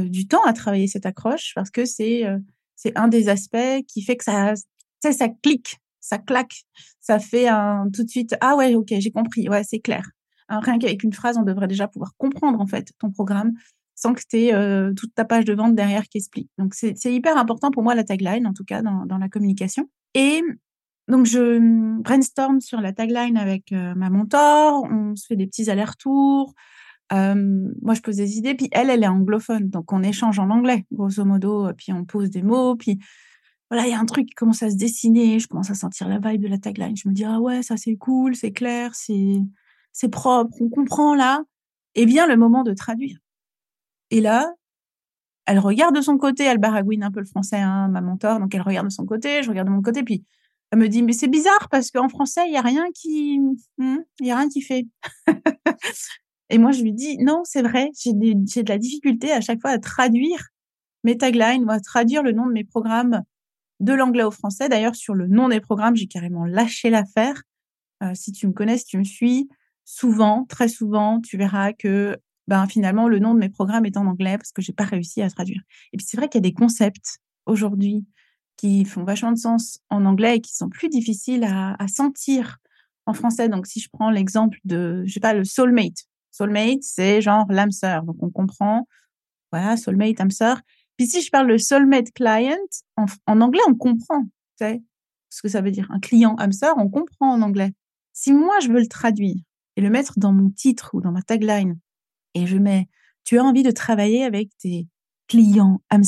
du 0.03 0.27
temps 0.27 0.43
à 0.45 0.53
travailler 0.53 0.87
cette 0.87 1.05
accroche 1.05 1.53
parce 1.55 1.69
que 1.69 1.85
c'est 1.85 2.25
euh, 2.25 2.37
c'est 2.75 2.97
un 2.97 3.07
des 3.07 3.29
aspects 3.29 3.83
qui 3.87 4.01
fait 4.01 4.17
que 4.17 4.23
ça, 4.23 4.53
ça 5.01 5.29
clique 5.29 5.77
ça 6.01 6.19
claque, 6.19 6.65
ça 7.01 7.19
fait 7.19 7.47
un 7.47 7.87
tout 7.91 8.03
de 8.03 8.09
suite 8.09 8.35
ah 8.41 8.55
ouais 8.55 8.75
ok 8.75 8.93
j'ai 8.99 9.11
compris 9.11 9.49
ouais 9.49 9.63
c'est 9.63 9.79
clair. 9.79 10.03
rien 10.49 10.77
qu'avec 10.77 11.03
une 11.03 11.13
phrase 11.13 11.37
on 11.37 11.43
devrait 11.43 11.67
déjà 11.67 11.87
pouvoir 11.87 12.11
comprendre 12.17 12.61
en 12.61 12.67
fait 12.67 12.91
ton 12.99 13.11
programme 13.11 13.53
sans 13.95 14.13
que 14.13 14.21
tu 14.29 14.37
aies 14.37 14.53
euh, 14.53 14.93
toute 14.93 15.15
ta 15.15 15.25
page 15.25 15.45
de 15.45 15.53
vente 15.53 15.73
derrière 15.73 16.03
qui 16.03 16.17
explique. 16.17 16.49
Donc 16.57 16.73
c'est 16.73 16.95
hyper 17.05 17.37
important 17.37 17.71
pour 17.71 17.81
moi 17.81 17.95
la 17.95 18.03
tagline 18.03 18.45
en 18.45 18.53
tout 18.53 18.65
cas 18.65 18.81
dans, 18.81 19.05
dans 19.05 19.17
la 19.17 19.29
communication. 19.29 19.89
Et 20.13 20.41
donc 21.07 21.25
je 21.25 21.99
brainstorm 22.01 22.61
sur 22.61 22.81
la 22.81 22.91
tagline 22.91 23.37
avec 23.37 23.71
euh, 23.71 23.95
ma 23.95 24.09
mentor, 24.09 24.83
on 24.91 25.15
se 25.15 25.25
fait 25.27 25.35
des 25.35 25.47
petits 25.47 25.69
allers-retours. 25.69 26.53
Euh, 27.13 27.35
moi, 27.81 27.93
je 27.93 28.01
pose 28.01 28.15
des 28.15 28.37
idées, 28.37 28.55
puis 28.55 28.67
elle, 28.71 28.89
elle 28.89 29.03
est 29.03 29.07
anglophone, 29.07 29.69
donc 29.69 29.91
on 29.93 30.01
échange 30.01 30.39
en 30.39 30.49
anglais, 30.49 30.85
grosso 30.91 31.23
modo, 31.23 31.71
puis 31.77 31.93
on 31.93 32.03
pose 32.03 32.29
des 32.29 32.41
mots, 32.41 32.75
puis 32.75 32.99
voilà, 33.69 33.87
il 33.87 33.91
y 33.91 33.93
a 33.93 33.99
un 33.99 34.05
truc 34.05 34.27
qui 34.27 34.35
commence 34.35 34.63
à 34.63 34.69
se 34.69 34.75
dessiner, 34.75 35.39
je 35.39 35.47
commence 35.47 35.71
à 35.71 35.75
sentir 35.75 36.07
la 36.07 36.19
vibe 36.19 36.41
de 36.41 36.47
la 36.47 36.57
tagline. 36.57 36.95
Je 36.95 37.07
me 37.07 37.13
dis, 37.13 37.25
ah 37.25 37.39
ouais, 37.39 37.63
ça 37.63 37.77
c'est 37.77 37.95
cool, 37.95 38.35
c'est 38.35 38.51
clair, 38.51 38.93
c'est, 38.93 40.09
propre, 40.11 40.55
on 40.61 40.69
comprend 40.69 41.15
là. 41.15 41.43
Et 41.95 42.05
bien 42.05 42.27
le 42.27 42.37
moment 42.37 42.63
de 42.63 42.73
traduire. 42.73 43.17
Et 44.11 44.21
là, 44.21 44.53
elle 45.45 45.59
regarde 45.59 45.95
de 45.95 46.01
son 46.01 46.17
côté, 46.17 46.43
elle 46.43 46.57
baragouine 46.57 47.03
un 47.03 47.11
peu 47.11 47.19
le 47.19 47.25
français, 47.25 47.57
hein, 47.57 47.87
ma 47.89 48.01
mentor, 48.01 48.39
donc 48.39 48.53
elle 48.53 48.61
regarde 48.61 48.87
de 48.87 48.91
son 48.91 49.05
côté, 49.05 49.43
je 49.43 49.49
regarde 49.49 49.67
de 49.67 49.73
mon 49.73 49.81
côté, 49.81 50.03
puis 50.03 50.23
elle 50.71 50.79
me 50.79 50.87
dit, 50.89 51.03
mais 51.03 51.13
c'est 51.13 51.27
bizarre 51.27 51.69
parce 51.69 51.91
qu'en 51.91 52.09
français, 52.09 52.41
il 52.47 52.53
y 52.53 52.57
a 52.57 52.61
rien 52.61 52.85
qui, 52.93 53.39
hmm, 53.77 53.97
il 54.19 54.27
y 54.27 54.31
a 54.31 54.37
rien 54.37 54.49
qui 54.49 54.61
fait. 54.61 54.87
Et 56.49 56.57
moi, 56.57 56.71
je 56.71 56.81
lui 56.83 56.93
dis, 56.93 57.17
non, 57.17 57.41
c'est 57.43 57.61
vrai, 57.61 57.89
j'ai, 57.99 58.13
de 58.13 58.69
la 58.69 58.77
difficulté 58.77 59.31
à 59.31 59.41
chaque 59.41 59.61
fois 59.61 59.71
à 59.71 59.79
traduire 59.79 60.49
mes 61.03 61.17
taglines 61.17 61.63
ou 61.63 61.71
à 61.71 61.79
traduire 61.79 62.23
le 62.23 62.31
nom 62.31 62.45
de 62.45 62.51
mes 62.51 62.63
programmes 62.63 63.21
de 63.79 63.93
l'anglais 63.93 64.23
au 64.23 64.31
français. 64.31 64.69
D'ailleurs, 64.69 64.95
sur 64.95 65.15
le 65.15 65.27
nom 65.27 65.49
des 65.49 65.59
programmes, 65.59 65.95
j'ai 65.95 66.07
carrément 66.07 66.45
lâché 66.45 66.89
l'affaire. 66.89 67.41
Euh, 68.03 68.11
si 68.13 68.31
tu 68.31 68.47
me 68.47 68.53
connais, 68.53 68.77
si 68.77 68.85
tu 68.85 68.97
me 68.97 69.03
suis, 69.03 69.49
souvent, 69.85 70.45
très 70.45 70.67
souvent, 70.67 71.19
tu 71.21 71.37
verras 71.37 71.73
que 71.73 72.17
ben, 72.47 72.67
finalement, 72.67 73.07
le 73.07 73.19
nom 73.19 73.33
de 73.33 73.39
mes 73.39 73.49
programmes 73.49 73.85
est 73.85 73.97
en 73.97 74.05
anglais 74.05 74.37
parce 74.37 74.51
que 74.51 74.61
j'ai 74.61 74.73
pas 74.73 74.83
réussi 74.83 75.21
à 75.21 75.29
traduire. 75.29 75.61
Et 75.93 75.97
puis, 75.97 76.05
c'est 76.07 76.17
vrai 76.17 76.29
qu'il 76.29 76.39
y 76.39 76.45
a 76.45 76.49
des 76.49 76.53
concepts 76.53 77.17
aujourd'hui 77.45 78.05
qui 78.57 78.85
font 78.85 79.03
vachement 79.03 79.31
de 79.31 79.37
sens 79.37 79.79
en 79.89 80.05
anglais 80.05 80.37
et 80.37 80.41
qui 80.41 80.55
sont 80.55 80.69
plus 80.69 80.89
difficiles 80.89 81.43
à, 81.43 81.75
à 81.79 81.87
sentir 81.87 82.57
en 83.05 83.13
français. 83.13 83.49
Donc, 83.49 83.67
si 83.67 83.79
je 83.79 83.89
prends 83.91 84.11
l'exemple 84.11 84.59
de, 84.63 85.03
je 85.05 85.13
sais 85.13 85.19
pas, 85.19 85.33
le 85.33 85.43
soulmate. 85.43 86.05
Soulmate, 86.35 86.83
c'est 86.83 87.21
genre 87.21 87.45
l'âme 87.49 87.71
sœur. 87.71 88.03
Donc, 88.03 88.17
on 88.19 88.29
comprend, 88.29 88.87
voilà, 89.51 89.77
soulmate, 89.77 90.19
âme 90.19 90.31
sœur. 90.31 90.61
Puis 90.97 91.07
si 91.07 91.21
je 91.21 91.29
parle 91.29 91.51
de 91.51 91.57
soulmate 91.57 92.11
client, 92.11 92.57
en, 92.97 93.41
anglais, 93.41 93.61
on 93.67 93.75
comprend, 93.75 94.23
tu 94.23 94.31
sais, 94.59 94.83
ce 95.29 95.41
que 95.41 95.47
ça 95.47 95.61
veut 95.61 95.71
dire. 95.71 95.87
Un 95.91 95.99
client 95.99 96.35
âme 96.35 96.51
sœur, 96.51 96.75
on 96.77 96.89
comprend 96.89 97.33
en 97.33 97.41
anglais. 97.41 97.71
Si 98.13 98.33
moi, 98.33 98.59
je 98.61 98.69
veux 98.69 98.79
le 98.79 98.87
traduire 98.87 99.35
et 99.77 99.81
le 99.81 99.89
mettre 99.89 100.19
dans 100.19 100.33
mon 100.33 100.49
titre 100.49 100.91
ou 100.93 101.01
dans 101.01 101.11
ma 101.11 101.21
tagline, 101.21 101.79
et 102.33 102.47
je 102.47 102.57
mets, 102.57 102.89
tu 103.23 103.39
as 103.39 103.43
envie 103.43 103.63
de 103.63 103.71
travailler 103.71 104.23
avec 104.23 104.49
tes 104.57 104.87
clients 105.27 105.81
âme 105.89 106.03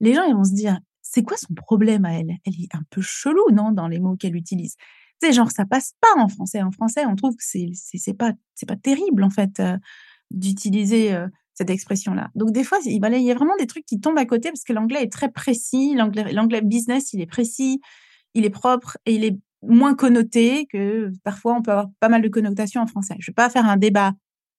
les 0.00 0.14
gens, 0.14 0.24
ils 0.24 0.34
vont 0.34 0.44
se 0.44 0.54
dire, 0.54 0.78
c'est 1.02 1.22
quoi 1.22 1.36
son 1.36 1.54
problème 1.54 2.04
à 2.04 2.12
elle? 2.12 2.36
Elle 2.44 2.60
est 2.60 2.74
un 2.74 2.82
peu 2.90 3.00
chelou, 3.00 3.50
non, 3.52 3.72
dans 3.72 3.88
les 3.88 3.98
mots 3.98 4.16
qu'elle 4.16 4.36
utilise. 4.36 4.76
Sais, 5.22 5.32
genre, 5.32 5.50
ça 5.50 5.64
passe 5.64 5.94
pas 6.00 6.20
en 6.22 6.28
français. 6.28 6.62
En 6.62 6.70
français, 6.70 7.04
on 7.06 7.16
trouve 7.16 7.34
que 7.34 7.44
c'est, 7.44 7.70
c'est, 7.74 8.14
pas, 8.14 8.32
c'est 8.54 8.66
pas 8.66 8.76
terrible, 8.76 9.24
en 9.24 9.30
fait. 9.30 9.60
Euh, 9.60 9.76
d'utiliser 10.30 11.16
cette 11.54 11.70
expression-là. 11.70 12.30
Donc 12.36 12.52
des 12.52 12.62
fois, 12.62 12.78
il 12.84 12.92
y 12.92 13.30
a 13.30 13.34
vraiment 13.34 13.56
des 13.58 13.66
trucs 13.66 13.84
qui 13.84 13.98
tombent 14.00 14.18
à 14.18 14.26
côté 14.26 14.50
parce 14.50 14.62
que 14.62 14.72
l'anglais 14.72 15.02
est 15.02 15.12
très 15.12 15.30
précis, 15.30 15.94
l'anglais 15.94 16.60
business, 16.62 17.12
il 17.12 17.20
est 17.20 17.26
précis, 17.26 17.80
il 18.34 18.44
est 18.44 18.50
propre 18.50 18.96
et 19.06 19.14
il 19.14 19.24
est 19.24 19.36
moins 19.62 19.94
connoté 19.94 20.66
que 20.66 21.10
parfois 21.24 21.54
on 21.54 21.62
peut 21.62 21.72
avoir 21.72 21.88
pas 21.98 22.08
mal 22.08 22.22
de 22.22 22.28
connotations 22.28 22.80
en 22.80 22.86
français. 22.86 23.16
Je 23.18 23.30
vais 23.30 23.34
pas 23.34 23.50
faire 23.50 23.66
un 23.66 23.76
débat 23.76 24.12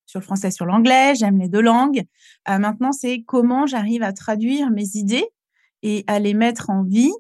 sur 0.06 0.20
le 0.20 0.26
français, 0.26 0.52
sur 0.52 0.66
l'anglais, 0.66 1.14
j'aime 1.16 1.38
les 1.38 1.48
deux 1.48 1.62
langues. 1.62 2.04
maintenant, 2.48 2.92
c'est 2.92 3.24
comment 3.26 3.66
j'arrive 3.66 4.04
à 4.04 4.12
traduire 4.12 4.70
mes 4.72 4.96
idées 4.96 5.28
et 5.84 6.04
à 6.08 6.20
les 6.20 6.34
mettre 6.34 6.70
en 6.70 6.84
vie 6.84 7.14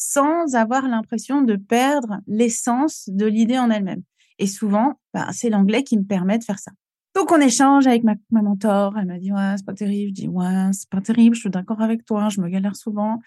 sans 0.00 0.54
avoir 0.54 0.88
l'impression 0.88 1.42
de 1.42 1.56
perdre 1.56 2.20
l'essence 2.26 3.04
de 3.08 3.26
l'idée 3.26 3.58
en 3.58 3.70
elle-même. 3.70 4.02
Et 4.38 4.46
souvent, 4.46 4.98
bah, 5.12 5.28
c'est 5.32 5.50
l'anglais 5.50 5.84
qui 5.84 5.98
me 5.98 6.04
permet 6.04 6.38
de 6.38 6.44
faire 6.44 6.58
ça. 6.58 6.72
Donc, 7.14 7.30
on 7.30 7.38
échange 7.38 7.86
avec 7.86 8.02
ma, 8.02 8.14
ma 8.30 8.40
mentor. 8.40 8.96
Elle 8.96 9.04
m'a 9.04 9.18
dit, 9.18 9.30
ouais, 9.30 9.54
c'est 9.58 9.66
pas 9.66 9.74
terrible. 9.74 10.16
Je 10.16 10.22
dis, 10.22 10.28
ouais, 10.28 10.70
c'est 10.72 10.88
pas 10.88 11.02
terrible. 11.02 11.34
Je 11.34 11.40
suis 11.40 11.50
d'accord 11.50 11.82
avec 11.82 12.06
toi. 12.06 12.30
Je 12.30 12.40
me 12.40 12.48
galère 12.48 12.76
souvent. 12.76 13.20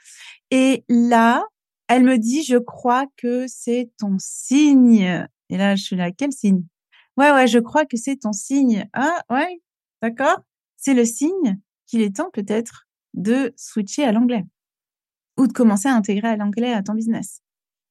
Et 0.50 0.84
là, 0.90 1.46
elle 1.88 2.04
me 2.04 2.18
dit, 2.18 2.42
je 2.44 2.58
crois 2.58 3.06
que 3.18 3.46
c'est 3.48 3.92
ton 4.00 4.16
signe. 4.18 5.28
Et 5.50 5.58
là, 5.58 5.76
je 5.76 5.84
suis 5.84 5.96
là, 5.96 6.12
quel 6.12 6.32
signe? 6.32 6.64
Ouais, 7.18 7.32
ouais, 7.32 7.46
je 7.46 7.60
crois 7.60 7.86
que 7.86 7.98
c'est 7.98 8.16
ton 8.16 8.34
signe. 8.34 8.90
Ah, 8.94 9.22
ouais, 9.30 9.62
d'accord. 10.02 10.40
C'est 10.78 10.96
le 10.96 11.06
signe 11.06 11.60
qu'il 11.86 12.02
est 12.02 12.16
temps 12.16 12.32
peut-être 12.34 12.88
de 13.14 13.54
switcher 13.58 14.06
à 14.06 14.12
l'anglais 14.12 14.46
ou 15.38 15.48
de 15.48 15.54
commencer 15.54 15.88
à 15.88 15.96
intégrer 15.96 16.36
l'anglais 16.38 16.74
à 16.74 16.84
ton 16.84 16.94
business. 16.94 17.42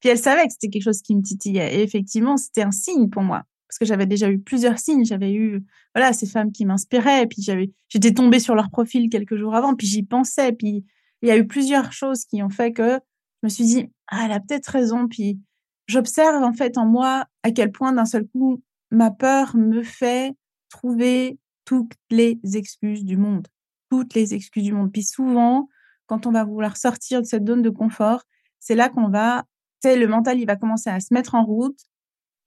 Puis 0.01 0.11
elle 0.11 0.19
savait 0.19 0.47
que 0.47 0.53
c'était 0.53 0.69
quelque 0.69 0.83
chose 0.83 1.01
qui 1.01 1.15
me 1.15 1.23
titillait. 1.23 1.77
Et 1.77 1.83
effectivement, 1.83 2.37
c'était 2.37 2.63
un 2.63 2.73
signe 2.73 3.09
pour 3.09 3.23
moi. 3.23 3.45
Parce 3.69 3.79
que 3.79 3.85
j'avais 3.85 4.07
déjà 4.07 4.29
eu 4.31 4.41
plusieurs 4.41 4.79
signes. 4.79 5.05
J'avais 5.05 5.33
eu, 5.33 5.65
voilà, 5.95 6.13
ces 6.13 6.27
femmes 6.27 6.51
qui 6.51 6.67
m'inspiraient. 6.67 7.27
Puis 7.27 7.41
j'avais, 7.41 7.71
j'étais 7.89 8.13
tombée 8.13 8.41
sur 8.41 8.55
leur 8.55 8.69
profil 8.71 9.09
quelques 9.09 9.37
jours 9.37 9.55
avant. 9.55 9.75
Puis 9.75 9.87
j'y 9.87 10.03
pensais. 10.03 10.53
Puis 10.53 10.85
il 11.23 11.29
y 11.29 11.31
a 11.31 11.37
eu 11.37 11.47
plusieurs 11.47 11.93
choses 11.93 12.25
qui 12.25 12.43
ont 12.43 12.51
fait 12.51 12.73
que 12.73 12.99
je 13.43 13.47
me 13.47 13.49
suis 13.49 13.65
dit, 13.65 13.87
ah, 14.09 14.23
elle 14.25 14.33
a 14.33 14.41
peut-être 14.41 14.67
raison. 14.67 15.07
Puis 15.07 15.39
j'observe 15.87 16.43
en 16.43 16.53
fait 16.53 16.77
en 16.79 16.85
moi 16.85 17.27
à 17.45 17.53
quel 17.53 17.71
point 17.71 17.93
d'un 17.93 18.05
seul 18.05 18.27
coup, 18.27 18.61
ma 18.91 19.13
peur 19.13 19.57
me 19.57 19.85
fait 19.85 20.35
trouver 20.69 21.39
toutes 21.65 21.95
les 22.11 22.41
excuses 22.55 23.05
du 23.05 23.17
monde. 23.17 23.47
Toutes 23.89 24.15
les 24.15 24.35
excuses 24.35 24.65
du 24.65 24.73
monde. 24.73 24.91
Puis 24.91 25.05
souvent, 25.05 25.69
quand 26.13 26.27
on 26.27 26.33
va 26.33 26.45
vouloir 26.45 26.77
sortir 26.77 27.23
de 27.23 27.27
cette 27.27 27.47
zone 27.47 27.63
de 27.63 27.71
confort, 27.71 28.23
c'est 28.59 28.75
là 28.75 28.91
qu'on 28.91 29.09
va, 29.09 29.45
tu 29.83 29.89
sais, 29.89 29.97
le 29.97 30.07
mental, 30.07 30.39
il 30.39 30.47
va 30.47 30.57
commencer 30.57 30.91
à 30.91 31.01
se 31.01 31.15
mettre 31.15 31.35
en 31.35 31.43
route. 31.43 31.79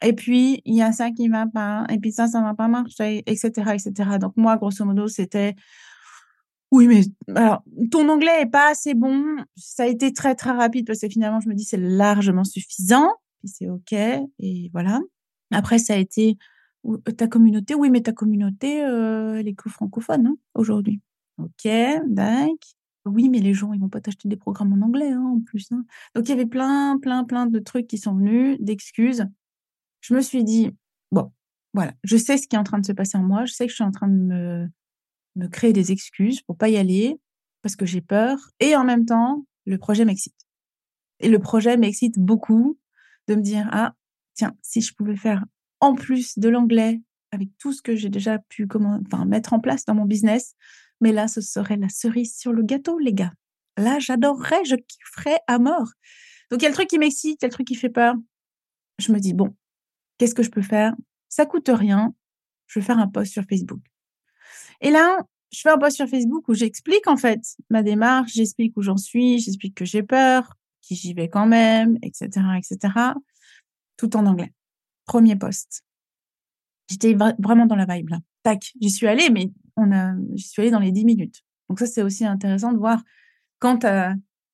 Et 0.04 0.14
puis, 0.14 0.62
il 0.66 0.76
y 0.76 0.84
a 0.84 0.92
ça 0.92 1.10
qui 1.10 1.30
va 1.30 1.48
pas, 1.48 1.88
et 1.90 1.98
puis 1.98 2.12
ça, 2.12 2.28
ça 2.28 2.42
va 2.42 2.54
pas 2.54 2.68
marcher, 2.68 3.24
etc., 3.26 3.50
etc. 3.74 4.20
Donc, 4.22 4.34
moi, 4.38 4.56
grosso 4.58 4.86
modo, 4.86 5.08
c'était, 5.08 5.56
oui, 6.72 6.88
mais 6.88 7.02
alors, 7.36 7.64
ton 7.90 8.08
anglais 8.08 8.42
est 8.42 8.52
pas 8.52 8.70
assez 8.70 8.94
bon. 8.94 9.36
Ça 9.56 9.84
a 9.84 9.88
été 9.88 10.14
très, 10.14 10.36
très 10.36 10.52
rapide 10.52 10.86
parce 10.86 11.00
que 11.00 11.10
finalement, 11.10 11.40
je 11.40 11.50
me 11.50 11.56
dis, 11.56 11.64
c'est 11.64 11.78
largement 11.78 12.44
suffisant. 12.44 13.10
Puis 13.40 13.50
c'est 13.50 13.68
OK. 13.68 13.94
Et 13.94 14.70
voilà. 14.74 15.00
Après, 15.52 15.80
ça 15.80 15.96
a 15.96 15.98
été 15.98 16.38
ta 17.18 17.28
communauté. 17.28 17.74
Oui, 17.74 17.90
mais 17.90 18.02
ta 18.02 18.14
communauté, 18.14 18.84
euh, 18.86 19.40
elle 19.40 19.48
est 19.48 19.56
que 19.56 19.70
francophone 19.70 20.28
hein, 20.28 20.36
aujourd'hui. 20.54 21.02
OK, 21.40 21.68
d'accord. 22.08 22.75
Oui, 23.06 23.30
mais 23.30 23.40
les 23.40 23.54
gens, 23.54 23.72
ils 23.74 23.80
vont 23.80 23.90
pas 23.90 24.02
t'acheter 24.02 24.28
des 24.28 24.36
programmes 24.36 24.74
en 24.74 24.84
anglais, 24.86 25.12
hein, 25.12 25.22
en 25.38 25.40
plus, 25.40 25.72
hein. 25.72 25.86
Donc 26.16 26.26
il 26.28 26.30
y 26.30 26.34
avait 26.34 26.48
plein, 26.48 26.98
plein, 27.00 27.24
plein 27.24 27.46
de 27.46 27.60
trucs 27.60 27.86
qui 27.88 28.00
sont 28.00 28.16
venus, 28.16 28.58
d'excuses. 28.60 29.28
Je 30.02 30.16
me 30.16 30.22
suis 30.22 30.44
dit: 30.44 30.72
«Bon, 31.12 31.32
voilà, 31.74 31.94
je 32.04 32.18
sais 32.18 32.38
ce 32.38 32.48
qui 32.48 32.56
est 32.56 32.60
en 32.60 32.64
train 32.64 32.80
de 32.80 32.86
se 32.86 32.94
passer 32.94 33.18
en 33.18 33.24
moi, 33.24 33.46
je 33.46 33.54
sais 33.54 33.66
que 33.68 33.72
je 33.72 33.76
suis 33.76 33.84
en 33.86 33.92
train 33.92 34.08
de 34.10 34.14
me 34.16 34.68
me 35.38 35.48
créer 35.48 35.74
des 35.74 35.92
excuses 35.94 36.42
pour 36.44 36.58
pas 36.58 36.70
y 36.70 36.78
aller, 36.78 37.20
parce 37.64 37.76
que 37.78 37.86
j'ai 37.88 38.02
peur 38.02 38.38
et 38.60 38.76
en 38.76 38.84
même 38.86 39.06
temps, 39.06 39.46
le 39.66 39.78
projet 39.80 40.06
m'excite». 40.06 40.36
Et 41.22 41.30
le 41.30 41.40
projet 41.40 41.78
m'excite 41.78 42.20
beaucoup 42.20 42.80
de 43.28 43.36
me 43.36 43.42
dire: 43.42 43.70
«Ah, 43.72 43.96
tiens, 44.36 44.54
si 44.64 44.82
je 44.82 44.94
pouvais 44.96 45.18
faire 45.18 45.46
en 45.82 45.96
plus 45.96 46.40
de 46.40 46.50
l'anglais 46.50 47.02
avec 47.32 47.50
tout 47.60 47.74
ce 47.74 47.82
que 47.82 47.96
j'ai 47.96 48.10
déjà 48.10 48.40
pu 48.50 48.68
comment 48.68 49.00
mettre 49.28 49.54
en 49.54 49.60
place 49.62 49.86
dans 49.86 49.96
mon 49.96 50.06
business, 50.06 50.56
mais 51.02 51.12
là, 51.12 51.28
ce 51.28 51.42
serait 51.42 51.78
la 51.78 51.90
cerise 51.90 52.36
sur 52.38 52.54
le 52.54 52.64
gâteau, 52.64 53.00
les 53.00 53.14
gars. 53.14 53.34
Là, 53.78 54.00
j'adorerais, 54.00 54.64
je 54.66 54.76
kifferais 54.76 55.40
à 55.48 55.60
mort. 55.60 55.90
Donc, 56.50 56.62
il 56.62 56.64
y 56.64 56.66
a 56.66 56.70
le 56.70 56.76
truc 56.76 56.88
qui 56.88 57.00
m'excite, 57.00 57.42
il 57.42 57.44
y 57.44 57.46
a 57.46 57.48
le 57.48 57.54
truc 57.54 57.68
qui 57.68 57.76
fait 57.76 57.90
peur. 57.90 58.16
Je 59.00 59.12
me 59.12 59.20
dis, 59.20 59.34
bon, 59.34 59.56
qu'est-ce 60.18 60.36
que 60.36 60.44
je 60.44 60.50
peux 60.50 60.62
faire? 60.62 60.94
Ça 61.28 61.46
coûte 61.46 61.70
rien. 61.70 62.14
Je 62.68 62.80
vais 62.80 62.86
faire 62.86 63.00
un 63.00 63.08
post 63.08 63.34
sur 63.34 63.44
Facebook. 63.44 63.82
Et 64.82 64.92
là, 64.92 65.20
je 65.52 65.62
fais 65.62 65.70
un 65.70 65.78
post 65.78 65.96
sur 65.96 66.08
Facebook 66.08 66.48
où 66.48 66.54
j'explique 66.54 67.08
en 67.08 67.18
fait 67.18 67.42
ma 67.70 67.84
démarche, 67.84 68.34
j'explique 68.34 68.76
où 68.78 68.82
j'en 68.82 68.98
suis, 68.98 69.40
j'explique 69.40 69.76
que 69.76 69.86
j'ai 69.86 70.04
peur, 70.04 70.54
que 70.88 70.96
j'y 70.96 71.14
vais 71.14 71.30
quand 71.30 71.46
même, 71.46 71.98
etc., 72.02 72.30
etc. 72.58 72.94
Tout 73.98 74.16
en 74.18 74.26
anglais. 74.26 74.54
Premier 75.06 75.36
post. 75.36 75.84
J'étais 76.90 77.14
vraiment 77.14 77.66
dans 77.66 77.76
la 77.76 77.86
vibe 77.86 78.10
là. 78.10 78.20
Tac, 78.44 78.72
j'y 78.80 78.92
suis 78.92 79.08
allée, 79.08 79.30
mais 79.30 79.50
on 79.76 79.92
a, 79.92 80.14
j'y 80.34 80.48
suis 80.48 80.62
allée 80.62 80.72
dans 80.72 80.80
les 80.80 80.92
10 80.92 81.06
minutes. 81.06 81.44
Donc 81.70 81.80
ça, 81.80 81.86
c'est 81.86 82.02
aussi 82.02 82.26
intéressant 82.26 82.72
de 82.72 82.78
voir 82.78 83.02
quand 83.60 83.86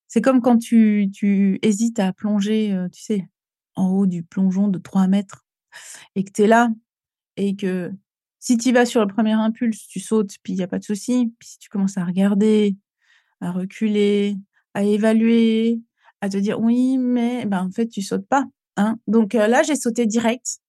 c'est 0.07 0.21
comme 0.21 0.41
quand 0.41 0.57
tu, 0.57 1.09
tu 1.13 1.57
hésites 1.61 1.99
à 1.99 2.11
plonger, 2.11 2.73
euh, 2.73 2.89
tu 2.89 3.01
sais, 3.01 3.27
en 3.75 3.89
haut 3.89 4.05
du 4.05 4.23
plongeon 4.23 4.67
de 4.67 4.77
3 4.77 5.07
mètres 5.07 5.45
et 6.15 6.23
que 6.23 6.31
tu 6.31 6.43
es 6.43 6.47
là 6.47 6.69
et 7.37 7.55
que 7.55 7.91
si 8.39 8.57
tu 8.57 8.71
vas 8.73 8.85
sur 8.85 9.01
le 9.01 9.07
premier 9.07 9.33
impulse, 9.33 9.87
tu 9.87 9.99
sautes, 9.99 10.35
puis 10.43 10.53
il 10.53 10.57
n'y 10.57 10.63
a 10.63 10.67
pas 10.67 10.79
de 10.79 10.83
souci. 10.83 11.33
Puis 11.39 11.49
si 11.49 11.59
tu 11.59 11.69
commences 11.69 11.97
à 11.97 12.03
regarder, 12.03 12.75
à 13.39 13.51
reculer, 13.51 14.35
à 14.73 14.83
évaluer, 14.83 15.79
à 16.21 16.29
te 16.29 16.37
dire 16.37 16.59
oui, 16.59 16.97
mais 16.97 17.45
ben, 17.45 17.63
en 17.63 17.71
fait, 17.71 17.87
tu 17.87 18.01
sautes 18.01 18.27
pas. 18.27 18.45
Hein 18.77 18.99
Donc 19.07 19.35
euh, 19.35 19.47
là, 19.47 19.63
j'ai 19.63 19.75
sauté 19.75 20.05
direct 20.05 20.60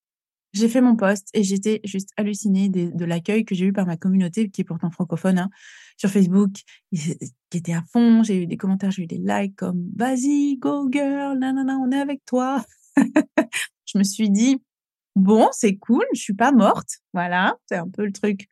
j'ai 0.53 0.69
fait 0.69 0.81
mon 0.81 0.95
post 0.95 1.29
et 1.33 1.43
j'étais 1.43 1.81
juste 1.83 2.09
hallucinée 2.15 2.69
de, 2.69 3.05
l'accueil 3.05 3.43
que 3.43 3.55
j'ai 3.55 3.65
eu 3.65 3.73
par 3.73 3.85
ma 3.85 3.97
communauté, 3.97 4.49
qui 4.49 4.61
est 4.61 4.63
pourtant 4.63 4.91
francophone, 4.91 5.39
hein, 5.39 5.49
sur 5.97 6.09
Facebook, 6.09 6.51
qui 6.93 7.17
était 7.57 7.73
à 7.73 7.83
fond. 7.91 8.23
J'ai 8.23 8.43
eu 8.43 8.47
des 8.47 8.57
commentaires, 8.57 8.91
j'ai 8.91 9.03
eu 9.03 9.07
des 9.07 9.17
likes 9.17 9.55
comme 9.55 9.89
Vas-y, 9.95 10.57
go 10.57 10.89
girl, 10.91 11.37
nanana, 11.39 11.77
on 11.77 11.91
est 11.91 11.99
avec 11.99 12.23
toi. 12.25 12.63
je 13.85 13.97
me 13.97 14.03
suis 14.03 14.29
dit 14.29 14.61
Bon, 15.15 15.49
c'est 15.51 15.75
cool, 15.77 16.05
je 16.13 16.21
suis 16.21 16.33
pas 16.33 16.51
morte. 16.51 16.99
Voilà, 17.13 17.55
c'est 17.67 17.77
un 17.77 17.89
peu 17.89 18.05
le 18.05 18.11
truc. 18.11 18.47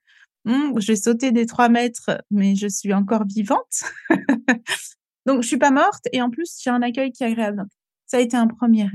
Mmh, 0.46 0.80
j'ai 0.80 0.96
sauté 0.96 1.32
des 1.32 1.46
trois 1.46 1.70
mètres, 1.70 2.24
mais 2.32 2.56
je 2.56 2.68
suis 2.68 2.94
encore 2.94 3.26
vivante. 3.26 3.84
Donc, 5.28 5.44
je 5.44 5.48
suis 5.48 5.58
pas 5.58 5.72
morte 5.72 6.08
et 6.12 6.22
en 6.22 6.30
plus, 6.32 6.60
j'ai 6.64 6.72
un 6.72 6.82
accueil 6.82 7.12
qui 7.12 7.24
est 7.24 7.28
agréable. 7.28 7.64
ça 8.08 8.18
a 8.18 8.20
été 8.22 8.38
un 8.38 8.48
premier, 8.48 8.88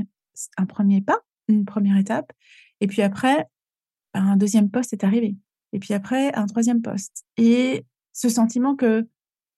un 0.56 0.66
premier 0.66 1.00
pas, 1.02 1.20
une 1.48 1.64
première 1.64 1.96
étape. 1.96 2.32
Et 2.80 2.86
puis 2.86 3.02
après, 3.02 3.46
un 4.14 4.36
deuxième 4.36 4.70
poste 4.70 4.92
est 4.92 5.04
arrivé. 5.04 5.36
Et 5.72 5.78
puis 5.78 5.94
après, 5.94 6.34
un 6.34 6.46
troisième 6.46 6.82
poste. 6.82 7.24
Et 7.36 7.84
ce 8.12 8.28
sentiment 8.28 8.76
que, 8.76 9.06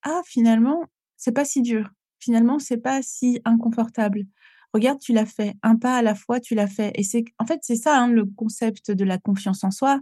ah, 0.03 0.21
finalement, 0.25 0.83
c'est 1.17 1.31
pas 1.31 1.45
si 1.45 1.61
dur. 1.61 1.89
Finalement, 2.19 2.59
c'est 2.59 2.77
pas 2.77 3.01
si 3.01 3.39
inconfortable. 3.45 4.25
Regarde, 4.73 4.99
tu 4.99 5.13
l'as 5.13 5.25
fait. 5.25 5.55
Un 5.63 5.77
pas 5.77 5.97
à 5.97 6.01
la 6.01 6.15
fois, 6.15 6.39
tu 6.39 6.55
l'as 6.55 6.67
fait. 6.67 6.91
Et 6.95 7.03
c'est, 7.03 7.23
en 7.39 7.45
fait, 7.45 7.59
c'est 7.63 7.75
ça, 7.75 7.97
hein, 7.97 8.09
le 8.09 8.25
concept 8.25 8.91
de 8.91 9.03
la 9.03 9.17
confiance 9.17 9.63
en 9.63 9.71
soi. 9.71 9.99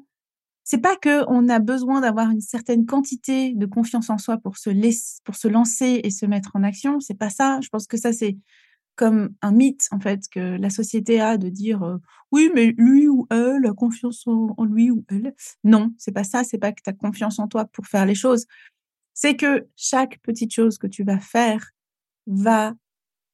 C'est 0.64 0.80
pas 0.80 0.98
que 0.98 1.24
on 1.30 1.48
a 1.48 1.60
besoin 1.60 2.02
d'avoir 2.02 2.30
une 2.30 2.42
certaine 2.42 2.86
quantité 2.86 3.54
de 3.54 3.66
confiance 3.66 4.10
en 4.10 4.18
soi 4.18 4.38
pour 4.38 4.58
se 4.58 4.70
laisser, 4.70 5.22
pour 5.24 5.36
se 5.36 5.48
lancer 5.48 6.02
et 6.04 6.10
se 6.10 6.26
mettre 6.26 6.52
en 6.56 6.64
action. 6.64 7.00
C'est 7.00 7.18
pas 7.18 7.30
ça. 7.30 7.60
Je 7.62 7.70
pense 7.70 7.88
que 7.88 7.96
ça, 7.96 8.12
c'est 8.12 8.38
comme 8.98 9.36
un 9.42 9.52
mythe 9.52 9.88
en 9.92 10.00
fait 10.00 10.28
que 10.30 10.58
la 10.58 10.70
société 10.70 11.22
a 11.22 11.38
de 11.38 11.50
dire 11.50 12.00
oui 12.32 12.50
mais 12.54 12.74
lui 12.78 13.08
ou 13.08 13.28
elle 13.30 13.66
a 13.66 13.74
confiance 13.74 14.28
en, 14.28 14.66
lui 14.66 14.92
ou 14.92 15.06
elle 15.08 15.34
non 15.64 15.94
c'est 15.98 16.12
pas 16.12 16.26
ça 16.26 16.44
c'est 16.44 16.58
pas 16.58 16.74
que 16.74 16.82
tu 16.84 16.90
as 16.90 16.94
confiance 16.94 17.40
en 17.40 17.48
toi 17.48 17.66
pour 17.66 17.86
faire 17.88 18.06
les 18.06 18.16
choses. 18.16 18.46
C'est 19.14 19.36
que 19.36 19.68
chaque 19.76 20.20
petite 20.22 20.54
chose 20.54 20.78
que 20.78 20.88
tu 20.88 21.04
vas 21.04 21.20
faire 21.20 21.72
va 22.26 22.74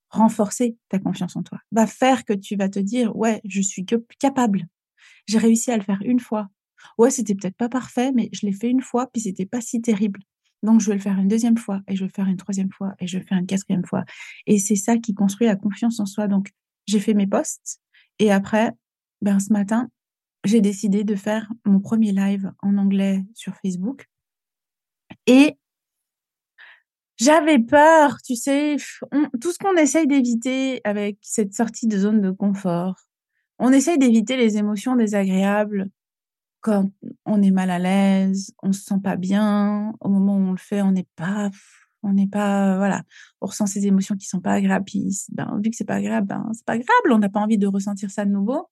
renforcer 0.10 0.78
ta 0.90 1.00
confiance 1.00 1.36
en 1.36 1.44
toi 1.44 1.60
va 1.72 1.88
faire 1.88 2.26
que 2.26 2.34
tu 2.34 2.56
vas 2.56 2.70
te 2.70 2.80
dire 2.80 3.16
ouais 3.16 3.42
je 3.46 3.62
suis 3.62 3.86
capable. 4.20 4.68
J'ai 5.28 5.40
réussi 5.40 5.72
à 5.72 5.78
le 5.78 5.84
faire 5.84 6.02
une 6.04 6.20
fois. 6.20 6.50
Ouais 6.98 7.10
c'était 7.10 7.36
peut-être 7.36 7.58
pas 7.58 7.70
parfait 7.70 8.12
mais 8.14 8.30
je 8.34 8.46
l'ai 8.46 8.54
fait 8.54 8.70
une 8.70 8.82
fois 8.82 9.08
puis 9.08 9.22
c'était 9.22 9.46
pas 9.46 9.62
si 9.62 9.82
terrible 9.82 10.20
donc, 10.64 10.80
je 10.80 10.88
vais 10.88 10.96
le 10.96 11.02
faire 11.02 11.20
une 11.20 11.28
deuxième 11.28 11.58
fois, 11.58 11.82
et 11.88 11.96
je 11.96 12.02
vais 12.02 12.08
le 12.08 12.14
faire 12.14 12.28
une 12.28 12.38
troisième 12.38 12.72
fois, 12.72 12.94
et 13.00 13.08
je 13.08 13.18
vais 13.18 13.22
le 13.22 13.28
faire 13.28 13.38
une 13.38 13.46
quatrième 13.46 13.86
fois. 13.86 14.06
Et 14.48 14.58
c'est 14.58 14.78
ça 14.78 14.98
qui 14.98 15.14
construit 15.14 15.46
la 15.46 15.58
confiance 15.58 16.00
en 16.00 16.06
soi. 16.06 16.28
Donc, 16.28 16.52
j'ai 16.88 17.00
fait 17.00 17.14
mes 17.14 17.28
posts, 17.28 17.82
et 18.20 18.32
après, 18.32 18.72
ben, 19.22 19.40
ce 19.40 19.52
matin, 19.52 19.90
j'ai 20.46 20.62
décidé 20.62 21.04
de 21.04 21.16
faire 21.16 21.52
mon 21.66 21.80
premier 21.80 22.12
live 22.12 22.52
en 22.62 22.78
anglais 22.78 23.24
sur 23.34 23.54
Facebook. 23.62 24.08
Et 25.28 25.58
j'avais 27.18 27.60
peur, 27.60 28.18
tu 28.26 28.36
sais, 28.36 28.78
tout 29.42 29.52
ce 29.52 29.58
qu'on 29.58 29.76
essaye 29.76 30.08
d'éviter 30.08 30.82
avec 30.84 31.18
cette 31.22 31.54
sortie 31.54 31.88
de 31.88 31.98
zone 31.98 32.22
de 32.22 32.32
confort, 32.32 32.96
on 33.60 33.72
essaye 33.72 33.98
d'éviter 33.98 34.36
les 34.38 34.58
émotions 34.58 34.96
désagréables 34.96 35.90
quand 36.64 36.90
on 37.26 37.44
est 37.44 37.52
mal 37.52 37.70
à 37.70 37.78
l'aise, 37.78 38.54
on 38.64 38.72
se 38.72 38.82
sent 38.82 39.00
pas 39.04 39.18
bien, 39.18 39.94
au 40.00 40.10
moment 40.10 40.38
où 40.38 40.40
on 40.40 40.52
le 40.52 40.58
fait, 40.58 40.82
on 40.82 40.94
n'est 40.94 41.08
pas, 41.18 41.52
on 42.04 42.14
n'est 42.14 42.28
pas, 42.28 42.78
voilà, 42.78 43.04
on 43.42 43.48
ressent 43.48 43.68
ces 43.68 43.86
émotions 43.86 44.16
qui 44.16 44.28
sont 44.28 44.40
pas 44.40 44.54
agréables. 44.54 44.86
ben, 45.34 45.60
vu 45.62 45.70
que 45.70 45.76
c'est 45.76 45.84
pas 45.84 45.96
agréable, 45.96 46.28
ben, 46.28 46.50
c'est 46.54 46.66
pas 46.66 46.78
grave, 46.78 46.88
on 47.12 47.20
n'a 47.20 47.30
pas 47.30 47.42
envie 47.42 47.58
de 47.58 47.68
ressentir 47.68 48.10
ça 48.12 48.26
de 48.26 48.32
nouveau. 48.32 48.70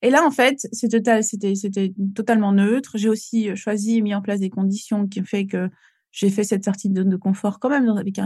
Et 0.00 0.10
là, 0.10 0.26
en 0.26 0.30
fait, 0.30 0.66
c'était, 0.72 1.22
c'était 1.54 1.94
totalement 2.14 2.52
neutre. 2.52 2.96
J'ai 2.96 3.10
aussi 3.10 3.50
euh, 3.50 3.56
choisi 3.56 3.98
et 3.98 4.00
mis 4.02 4.14
en 4.14 4.22
place 4.22 4.40
des 4.40 4.50
conditions 4.50 5.06
qui 5.06 5.20
ont 5.20 5.24
fait 5.24 5.46
que 5.46 5.68
j'ai 6.10 6.30
fait 6.30 6.44
cette 6.44 6.64
sortie 6.64 6.90
de 6.90 7.02
de 7.02 7.16
confort 7.16 7.60
quand 7.60 7.68
même 7.68 7.88
avec 7.88 8.18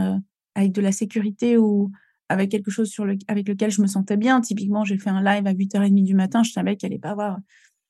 avec 0.55 0.71
de 0.71 0.81
la 0.81 0.91
sécurité 0.91 1.57
ou 1.57 1.91
avec 2.29 2.51
quelque 2.51 2.71
chose 2.71 2.89
sur 2.89 3.05
le, 3.05 3.17
avec 3.27 3.47
lequel 3.47 3.71
je 3.71 3.81
me 3.81 3.87
sentais 3.87 4.17
bien. 4.17 4.41
Typiquement, 4.41 4.83
j'ai 4.83 4.97
fait 4.97 5.09
un 5.09 5.21
live 5.21 5.45
à 5.45 5.53
8h30 5.53 6.03
du 6.03 6.15
matin. 6.15 6.43
Je 6.43 6.51
savais 6.51 6.75
qu'il 6.75 6.87
allait 6.87 6.99
pas 6.99 7.11
avoir 7.11 7.37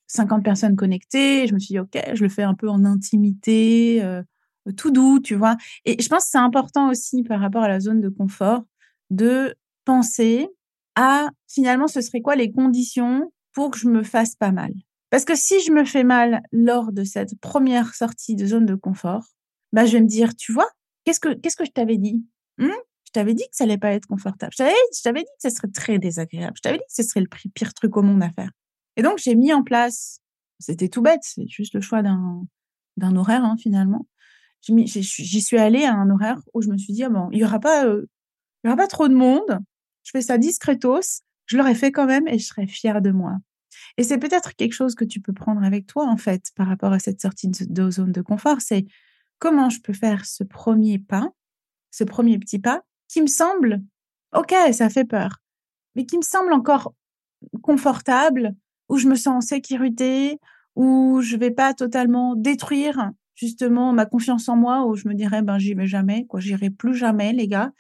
50 0.08 0.44
personnes 0.44 0.76
connectées. 0.76 1.48
Je 1.48 1.54
me 1.54 1.60
suis 1.60 1.74
dit, 1.74 1.80
OK, 1.80 1.98
je 2.14 2.24
le 2.24 2.30
fais 2.30 2.44
un 2.44 2.54
peu 2.54 2.70
en 2.70 2.86
intimité, 2.86 4.02
euh, 4.04 4.24
tout 4.76 4.92
doux, 4.92 5.20
tu 5.20 5.36
vois. 5.36 5.58
Et 5.86 6.02
je 6.02 6.08
pense 6.10 6.26
que 6.26 6.30
c'est 6.32 6.38
important 6.38 6.90
aussi 6.90 7.24
par 7.24 7.40
rapport 7.40 7.64
à 7.64 7.68
la 7.68 7.80
zone 7.80 8.02
de 8.02 8.10
confort 8.10 8.64
de 9.10 9.56
penser 9.86 10.48
à 10.96 11.30
finalement, 11.48 11.88
ce 11.88 12.02
serait 12.02 12.22
quoi 12.22 12.36
les 12.36 12.52
conditions 12.52 13.32
pour 13.54 13.72
que 13.72 13.78
je 13.78 13.88
me 13.88 14.04
fasse 14.04 14.36
pas 14.36 14.52
mal. 14.52 14.74
Parce 15.10 15.24
que 15.24 15.36
si 15.36 15.62
je 15.62 15.72
me 15.72 15.86
fais 15.86 16.04
mal 16.04 16.42
lors 16.52 16.92
de 16.92 17.04
cette 17.04 17.40
première 17.40 17.96
sortie 17.96 18.36
de 18.36 18.46
zone 18.46 18.66
de 18.66 18.76
confort, 18.76 19.26
bah, 19.72 19.86
je 19.86 19.94
vais 19.94 20.02
me 20.02 20.08
dire, 20.08 20.36
tu 20.36 20.52
vois, 20.52 20.70
qu'est-ce 21.06 21.20
que, 21.20 21.34
qu'est-ce 21.34 21.56
que 21.56 21.66
je 21.66 21.72
t'avais 21.72 21.98
dit? 21.98 22.26
Mmh? 22.58 22.70
je 23.08 23.12
t'avais 23.12 23.34
dit 23.34 23.44
que 23.44 23.56
ça 23.56 23.64
allait 23.64 23.78
pas 23.78 23.94
être 23.94 24.06
confortable. 24.06 24.52
Je 24.52 24.58
t'avais, 25.02 25.22
dit 25.22 25.26
que 25.42 25.50
ce 25.50 25.56
serait 25.56 25.70
très 25.70 25.98
désagréable. 25.98 26.54
Je 26.58 26.62
t'avais 26.62 26.78
dit 26.78 26.84
que 26.84 26.94
ce 26.94 27.04
serait 27.04 27.22
le 27.22 27.28
pire 27.54 27.74
truc 27.74 27.96
au 27.96 28.02
monde 28.02 28.22
à 28.22 28.30
faire. 28.30 28.52
Et 28.98 29.04
donc, 29.04 29.20
j'ai 29.20 29.36
mis 29.36 29.54
en 29.54 29.64
place, 29.64 30.22
c'était 30.60 30.90
tout 30.90 31.02
bête, 31.02 31.22
c'est 31.22 31.48
juste 31.48 31.74
le 31.74 31.82
choix 31.82 32.02
d'un, 32.02 32.46
d'un 32.98 33.16
horaire, 33.16 33.46
hein, 33.46 33.56
finalement. 33.58 34.08
J'y 34.62 35.42
suis 35.42 35.58
allée 35.58 35.86
à 35.86 35.94
un 35.94 36.10
horaire 36.10 36.42
où 36.54 36.62
je 36.62 36.70
me 36.70 36.78
suis 36.78 36.92
dit, 36.92 37.04
ah 37.04 37.10
bon, 37.10 37.30
il 37.32 37.40
y 37.40 37.46
aura 37.46 37.60
pas, 37.60 37.86
euh, 37.86 38.10
aura 38.66 38.76
pas 38.76 38.88
trop 38.88 39.08
de 39.08 39.14
monde. 39.14 39.60
Je 40.04 40.12
fais 40.12 40.22
ça 40.22 40.38
discretos. 40.38 41.22
Je 41.46 41.58
l'aurais 41.58 41.76
fait 41.76 41.92
quand 41.92 42.08
même 42.08 42.28
et 42.28 42.38
je 42.38 42.46
serais 42.46 42.68
fière 42.68 43.02
de 43.02 43.12
moi. 43.12 43.38
Et 43.98 44.04
c'est 44.04 44.18
peut-être 44.18 44.56
quelque 44.56 44.74
chose 44.74 44.96
que 44.96 45.06
tu 45.06 45.22
peux 45.22 45.32
prendre 45.32 45.64
avec 45.64 45.86
toi, 45.86 46.08
en 46.08 46.18
fait, 46.18 46.52
par 46.56 46.68
rapport 46.68 46.92
à 46.92 47.00
cette 47.00 47.22
sortie 47.22 47.48
de 47.50 47.92
zone 47.92 48.12
de 48.12 48.22
confort. 48.22 48.62
C'est 48.62 48.86
comment 49.40 49.70
je 49.70 49.80
peux 49.80 49.94
faire 49.94 50.26
ce 50.26 50.44
premier 50.44 51.00
pas, 51.00 51.30
ce 51.92 52.04
premier 52.04 52.40
petit 52.40 52.60
pas 52.60 52.84
qui 53.08 53.22
me 53.22 53.28
semble, 53.28 53.82
ok, 54.36 54.54
ça 54.74 54.90
fait 54.90 55.06
peur, 55.06 55.38
mais 55.96 56.06
qui 56.06 56.18
me 56.18 56.24
semble 56.24 56.52
encore 56.52 56.94
confortable, 57.62 58.56
où 58.90 58.98
je 58.98 59.08
me 59.08 59.16
sens 59.16 59.28
en 59.28 59.42
sécurité, 59.42 60.40
où 60.76 61.22
je 61.22 61.38
vais 61.38 61.52
pas 61.52 61.74
totalement 61.74 62.36
détruire 62.36 63.12
justement 63.36 63.94
ma 63.94 64.06
confiance 64.06 64.50
en 64.50 64.56
moi, 64.56 64.86
où 64.86 64.96
je 64.96 65.08
me 65.08 65.14
dirais 65.14 65.42
ben 65.42 65.60
j'y 65.60 65.74
vais 65.74 65.88
jamais, 65.88 66.26
quoi, 66.26 66.40
j'irai 66.40 66.70
plus 66.70 66.96
jamais, 66.96 67.34
les 67.34 67.48
gars. 67.48 67.72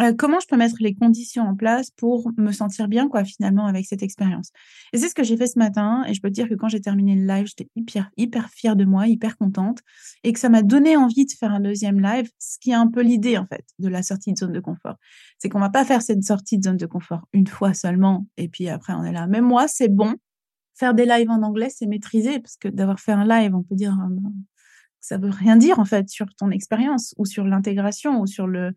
Euh, 0.00 0.12
comment 0.16 0.40
je 0.40 0.46
peux 0.46 0.56
mettre 0.56 0.76
les 0.80 0.94
conditions 0.94 1.44
en 1.44 1.56
place 1.56 1.90
pour 1.90 2.30
me 2.36 2.52
sentir 2.52 2.86
bien, 2.88 3.08
quoi, 3.08 3.24
finalement, 3.24 3.66
avec 3.66 3.86
cette 3.86 4.02
expérience? 4.02 4.50
Et 4.92 4.98
c'est 4.98 5.08
ce 5.08 5.14
que 5.14 5.24
j'ai 5.24 5.36
fait 5.36 5.46
ce 5.46 5.58
matin. 5.58 6.04
Et 6.06 6.12
je 6.12 6.20
peux 6.20 6.28
te 6.28 6.34
dire 6.34 6.48
que 6.48 6.54
quand 6.54 6.68
j'ai 6.68 6.80
terminé 6.80 7.14
le 7.14 7.26
live, 7.26 7.46
j'étais 7.46 7.70
hyper, 7.76 8.10
hyper 8.18 8.50
fière 8.50 8.76
de 8.76 8.84
moi, 8.84 9.06
hyper 9.06 9.38
contente. 9.38 9.80
Et 10.22 10.34
que 10.34 10.38
ça 10.38 10.50
m'a 10.50 10.62
donné 10.62 10.96
envie 10.96 11.24
de 11.24 11.32
faire 11.32 11.50
un 11.50 11.60
deuxième 11.60 12.00
live, 12.00 12.28
ce 12.38 12.58
qui 12.58 12.72
est 12.72 12.74
un 12.74 12.88
peu 12.88 13.00
l'idée, 13.00 13.38
en 13.38 13.46
fait, 13.46 13.64
de 13.78 13.88
la 13.88 14.02
sortie 14.02 14.32
de 14.34 14.38
zone 14.38 14.52
de 14.52 14.60
confort. 14.60 14.96
C'est 15.38 15.48
qu'on 15.48 15.60
va 15.60 15.70
pas 15.70 15.84
faire 15.84 16.02
cette 16.02 16.22
sortie 16.24 16.58
de 16.58 16.64
zone 16.64 16.76
de 16.76 16.86
confort 16.86 17.22
une 17.32 17.46
fois 17.46 17.72
seulement. 17.72 18.26
Et 18.36 18.48
puis 18.48 18.68
après, 18.68 18.92
on 18.92 19.02
est 19.02 19.12
là. 19.12 19.26
Même 19.26 19.46
moi, 19.46 19.66
c'est 19.66 19.88
bon. 19.88 20.14
Faire 20.78 20.94
des 20.94 21.06
lives 21.06 21.30
en 21.30 21.42
anglais, 21.42 21.70
c'est 21.70 21.86
maîtriser. 21.86 22.38
Parce 22.38 22.56
que 22.56 22.68
d'avoir 22.68 23.00
fait 23.00 23.12
un 23.12 23.26
live, 23.26 23.54
on 23.54 23.62
peut 23.62 23.74
dire, 23.74 23.92
euh, 23.92 24.08
ben, 24.10 24.32
ça 25.00 25.18
veut 25.18 25.30
rien 25.30 25.56
dire, 25.56 25.78
en 25.78 25.84
fait, 25.84 26.08
sur 26.08 26.26
ton 26.34 26.50
expérience 26.50 27.14
ou 27.16 27.26
sur 27.26 27.44
l'intégration 27.44 28.20
ou 28.20 28.26
sur 28.26 28.46
le, 28.46 28.72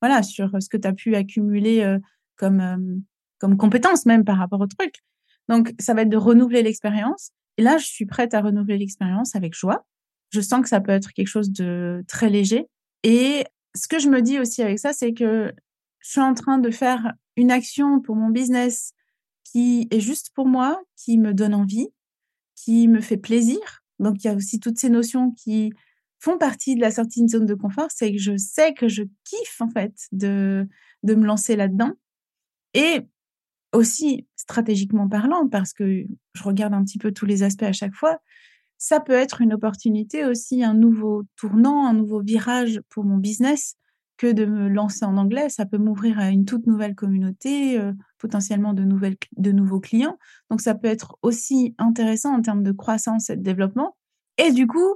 voilà, 0.00 0.22
sur 0.22 0.50
ce 0.60 0.68
que 0.68 0.76
tu 0.76 0.88
as 0.88 0.92
pu 0.92 1.14
accumuler 1.14 1.98
comme, 2.36 3.02
comme 3.38 3.58
compétence 3.58 4.06
même 4.06 4.24
par 4.24 4.38
rapport 4.38 4.60
au 4.60 4.66
truc. 4.66 5.02
Donc, 5.48 5.74
ça 5.78 5.92
va 5.92 6.02
être 6.02 6.08
de 6.08 6.16
renouveler 6.16 6.62
l'expérience. 6.62 7.32
Et 7.58 7.62
là, 7.62 7.78
je 7.78 7.86
suis 7.86 8.06
prête 8.06 8.34
à 8.34 8.40
renouveler 8.40 8.78
l'expérience 8.78 9.36
avec 9.36 9.54
joie. 9.54 9.84
Je 10.30 10.40
sens 10.40 10.62
que 10.62 10.68
ça 10.68 10.80
peut 10.80 10.92
être 10.92 11.12
quelque 11.12 11.28
chose 11.28 11.52
de 11.52 12.02
très 12.08 12.30
léger. 12.30 12.66
Et 13.02 13.44
ce 13.74 13.88
que 13.88 13.98
je 13.98 14.08
me 14.08 14.22
dis 14.22 14.38
aussi 14.38 14.62
avec 14.62 14.78
ça, 14.78 14.92
c'est 14.92 15.12
que 15.12 15.52
je 16.00 16.10
suis 16.10 16.20
en 16.20 16.34
train 16.34 16.58
de 16.58 16.70
faire 16.70 17.12
une 17.36 17.50
action 17.50 18.00
pour 18.00 18.16
mon 18.16 18.30
business 18.30 18.93
qui 19.54 19.86
est 19.92 20.00
juste 20.00 20.32
pour 20.34 20.48
moi, 20.48 20.82
qui 20.96 21.16
me 21.16 21.32
donne 21.32 21.54
envie, 21.54 21.86
qui 22.56 22.88
me 22.88 23.00
fait 23.00 23.16
plaisir. 23.16 23.84
Donc, 24.00 24.16
il 24.24 24.26
y 24.26 24.30
a 24.30 24.34
aussi 24.34 24.58
toutes 24.58 24.80
ces 24.80 24.90
notions 24.90 25.30
qui 25.30 25.72
font 26.18 26.38
partie 26.38 26.74
de 26.74 26.80
la 26.80 26.90
sortie 26.90 27.22
de 27.22 27.28
zone 27.28 27.46
de 27.46 27.54
confort, 27.54 27.86
c'est 27.90 28.10
que 28.10 28.18
je 28.18 28.36
sais 28.36 28.74
que 28.74 28.88
je 28.88 29.04
kiffe 29.22 29.60
en 29.60 29.70
fait 29.70 29.94
de, 30.10 30.66
de 31.04 31.14
me 31.14 31.24
lancer 31.24 31.54
là-dedans. 31.54 31.92
Et 32.72 33.02
aussi 33.72 34.26
stratégiquement 34.34 35.08
parlant, 35.08 35.48
parce 35.48 35.72
que 35.72 36.04
je 36.34 36.42
regarde 36.42 36.74
un 36.74 36.82
petit 36.82 36.98
peu 36.98 37.12
tous 37.12 37.26
les 37.26 37.44
aspects 37.44 37.62
à 37.62 37.72
chaque 37.72 37.94
fois, 37.94 38.18
ça 38.76 38.98
peut 38.98 39.12
être 39.12 39.40
une 39.40 39.54
opportunité 39.54 40.24
aussi, 40.24 40.64
un 40.64 40.74
nouveau 40.74 41.22
tournant, 41.36 41.86
un 41.86 41.94
nouveau 41.94 42.20
virage 42.20 42.80
pour 42.88 43.04
mon 43.04 43.18
business 43.18 43.76
que 44.16 44.32
de 44.32 44.46
me 44.46 44.68
lancer 44.68 45.04
en 45.04 45.16
anglais. 45.16 45.48
Ça 45.48 45.64
peut 45.64 45.78
m'ouvrir 45.78 46.18
à 46.18 46.30
une 46.30 46.44
toute 46.44 46.66
nouvelle 46.66 46.96
communauté, 46.96 47.78
euh, 47.78 47.92
potentiellement 48.24 48.72
de, 48.72 48.84
nouvelles, 48.84 49.18
de 49.36 49.52
nouveaux 49.52 49.80
clients. 49.80 50.18
Donc 50.48 50.62
ça 50.62 50.74
peut 50.74 50.88
être 50.88 51.18
aussi 51.20 51.74
intéressant 51.76 52.34
en 52.34 52.40
termes 52.40 52.62
de 52.62 52.72
croissance 52.72 53.28
et 53.28 53.36
de 53.36 53.42
développement. 53.42 53.98
Et 54.38 54.50
du 54.50 54.66
coup, 54.66 54.94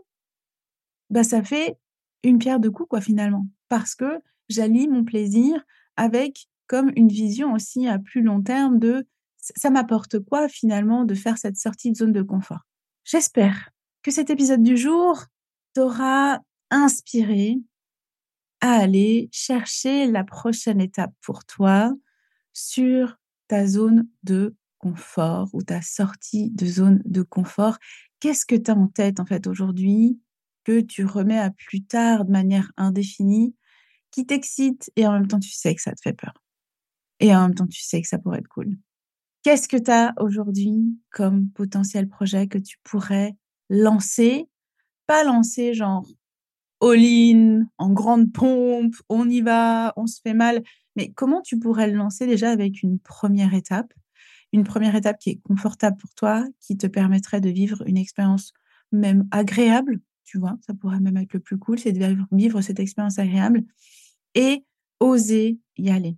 bah, 1.10 1.24
ça 1.24 1.42
fait 1.42 1.76
une 2.22 2.38
pierre 2.38 2.58
de 2.58 2.70
coups, 2.70 2.88
quoi, 2.88 3.02
finalement. 3.02 3.46
Parce 3.68 3.94
que 3.94 4.22
j'allie 4.48 4.88
mon 4.88 5.04
plaisir 5.04 5.62
avec 5.96 6.48
comme 6.68 6.90
une 6.96 7.08
vision 7.08 7.52
aussi 7.52 7.86
à 7.86 7.98
plus 7.98 8.22
long 8.22 8.40
terme 8.40 8.78
de 8.78 9.06
ça 9.36 9.68
m'apporte 9.68 10.20
quoi, 10.20 10.48
finalement, 10.48 11.04
de 11.04 11.14
faire 11.14 11.36
cette 11.36 11.58
sortie 11.58 11.92
de 11.92 11.96
zone 11.96 12.12
de 12.12 12.22
confort. 12.22 12.66
J'espère 13.04 13.68
que 14.02 14.10
cet 14.10 14.30
épisode 14.30 14.62
du 14.62 14.78
jour 14.78 15.22
t'aura 15.74 16.40
inspiré 16.70 17.58
à 18.62 18.72
aller 18.72 19.28
chercher 19.32 20.06
la 20.06 20.24
prochaine 20.24 20.80
étape 20.80 21.12
pour 21.20 21.44
toi 21.44 21.92
sur 22.54 23.17
ta 23.48 23.66
zone 23.66 24.06
de 24.22 24.54
confort 24.78 25.48
ou 25.52 25.62
ta 25.62 25.82
sortie 25.82 26.50
de 26.50 26.66
zone 26.66 27.02
de 27.04 27.22
confort. 27.22 27.78
Qu'est-ce 28.20 28.46
que 28.46 28.54
tu 28.54 28.70
as 28.70 28.76
en 28.76 28.88
tête 28.88 29.20
en 29.20 29.26
fait 29.26 29.46
aujourd'hui 29.46 30.20
que 30.64 30.80
tu 30.80 31.04
remets 31.04 31.38
à 31.38 31.50
plus 31.50 31.84
tard 31.84 32.24
de 32.24 32.30
manière 32.30 32.70
indéfinie, 32.76 33.54
qui 34.10 34.26
t'excite 34.26 34.90
et 34.96 35.06
en 35.06 35.12
même 35.12 35.26
temps 35.26 35.40
tu 35.40 35.50
sais 35.50 35.74
que 35.74 35.82
ça 35.82 35.92
te 35.92 36.00
fait 36.02 36.12
peur. 36.12 36.34
Et 37.20 37.34
en 37.34 37.42
même 37.42 37.54
temps 37.54 37.66
tu 37.66 37.82
sais 37.82 38.00
que 38.00 38.08
ça 38.08 38.18
pourrait 38.18 38.38
être 38.38 38.48
cool. 38.48 38.76
Qu'est-ce 39.42 39.68
que 39.68 39.76
tu 39.76 39.90
as 39.90 40.14
aujourd'hui 40.20 40.98
comme 41.10 41.50
potentiel 41.50 42.08
projet 42.08 42.48
que 42.48 42.58
tu 42.58 42.76
pourrais 42.84 43.34
lancer? 43.70 44.48
Pas 45.06 45.24
lancer 45.24 45.72
genre 45.72 46.06
all-in, 46.80 47.66
en 47.78 47.90
grande 47.90 48.32
pompe, 48.32 48.94
on 49.08 49.28
y 49.28 49.40
va, 49.40 49.92
on 49.96 50.06
se 50.06 50.20
fait 50.20 50.34
mal, 50.34 50.62
mais 50.98 51.10
comment 51.12 51.40
tu 51.40 51.58
pourrais 51.58 51.90
le 51.90 51.96
lancer 51.96 52.26
déjà 52.26 52.50
avec 52.50 52.82
une 52.82 52.98
première 52.98 53.54
étape? 53.54 53.94
Une 54.52 54.64
première 54.64 54.94
étape 54.94 55.18
qui 55.18 55.30
est 55.30 55.40
confortable 55.42 55.96
pour 55.96 56.14
toi, 56.14 56.44
qui 56.60 56.76
te 56.76 56.86
permettrait 56.86 57.40
de 57.40 57.48
vivre 57.48 57.82
une 57.86 57.96
expérience 57.96 58.52
même 58.92 59.26
agréable 59.30 60.00
tu 60.28 60.38
vois, 60.38 60.58
ça 60.60 60.74
pourrait 60.74 61.00
même 61.00 61.16
être 61.16 61.32
le 61.32 61.40
plus 61.40 61.58
cool, 61.58 61.78
c'est 61.78 61.92
de 61.92 62.16
vivre 62.32 62.60
cette 62.60 62.80
expérience 62.80 63.18
agréable 63.18 63.64
et 64.34 64.62
oser 65.00 65.58
y 65.78 65.90
aller. 65.90 66.16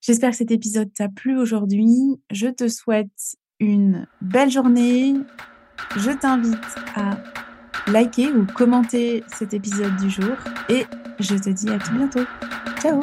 J'espère 0.00 0.30
que 0.30 0.36
cet 0.36 0.50
épisode 0.50 0.92
t'a 0.94 1.08
plu 1.08 1.36
aujourd'hui. 1.36 2.18
Je 2.30 2.48
te 2.48 2.66
souhaite 2.68 3.36
une 3.60 4.06
belle 4.22 4.50
journée. 4.50 5.14
Je 5.96 6.12
t'invite 6.12 6.56
à 6.94 7.18
liker 7.88 8.32
ou 8.32 8.46
commenter 8.46 9.22
cet 9.36 9.52
épisode 9.52 9.96
du 9.96 10.08
jour 10.08 10.34
et 10.70 10.84
je 11.20 11.34
te 11.34 11.50
dis 11.50 11.68
à 11.68 11.78
tout 11.78 11.92
bientôt. 11.92 12.24
Ciao 12.80 13.02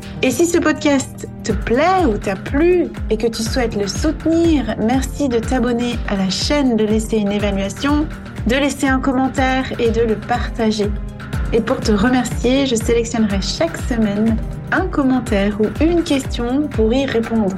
Et 0.23 0.29
si 0.29 0.45
ce 0.45 0.59
podcast 0.59 1.27
te 1.43 1.51
plaît 1.51 2.05
ou 2.07 2.15
t'a 2.15 2.35
plu 2.35 2.89
et 3.09 3.17
que 3.17 3.25
tu 3.25 3.41
souhaites 3.41 3.75
le 3.75 3.87
soutenir, 3.87 4.75
merci 4.77 5.27
de 5.27 5.39
t'abonner 5.39 5.97
à 6.07 6.15
la 6.15 6.29
chaîne, 6.29 6.75
de 6.75 6.83
laisser 6.83 7.17
une 7.17 7.31
évaluation, 7.31 8.07
de 8.45 8.55
laisser 8.55 8.87
un 8.87 8.99
commentaire 8.99 9.71
et 9.79 9.89
de 9.89 10.01
le 10.01 10.15
partager. 10.15 10.91
Et 11.53 11.59
pour 11.59 11.79
te 11.79 11.91
remercier, 11.91 12.67
je 12.67 12.75
sélectionnerai 12.75 13.41
chaque 13.41 13.77
semaine 13.77 14.37
un 14.71 14.85
commentaire 14.85 15.59
ou 15.59 15.65
une 15.83 16.03
question 16.03 16.67
pour 16.67 16.93
y 16.93 17.07
répondre. 17.07 17.57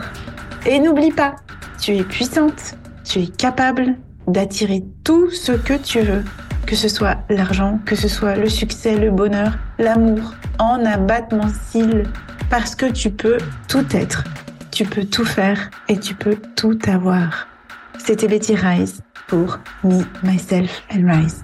Et 0.65 0.79
n'oublie 0.79 1.11
pas, 1.11 1.35
tu 1.81 1.97
es 1.97 2.03
puissante, 2.03 2.75
tu 3.03 3.19
es 3.19 3.27
capable 3.27 3.95
d'attirer 4.27 4.85
tout 5.03 5.29
ce 5.31 5.51
que 5.51 5.73
tu 5.73 5.99
veux, 5.99 6.23
que 6.65 6.77
ce 6.77 6.87
soit 6.87 7.17
l'argent, 7.29 7.79
que 7.85 7.97
ce 7.97 8.07
soit 8.07 8.35
le 8.35 8.47
succès, 8.47 8.95
le 8.95 9.11
bonheur, 9.11 9.51
l'amour, 9.79 10.33
en 10.59 10.85
abattement 10.85 11.49
cils 11.69 12.05
parce 12.49 12.75
que 12.75 12.91
tu 12.91 13.09
peux 13.09 13.37
tout 13.67 13.85
être, 13.95 14.23
tu 14.71 14.85
peux 14.85 15.05
tout 15.05 15.25
faire 15.25 15.69
et 15.87 15.97
tu 15.99 16.15
peux 16.15 16.37
tout 16.55 16.77
avoir. 16.87 17.47
C'était 17.97 18.27
Betty 18.27 18.55
Rise 18.55 19.01
pour 19.27 19.59
Me, 19.83 20.03
Myself 20.23 20.83
and 20.93 21.07
Rise. 21.07 21.43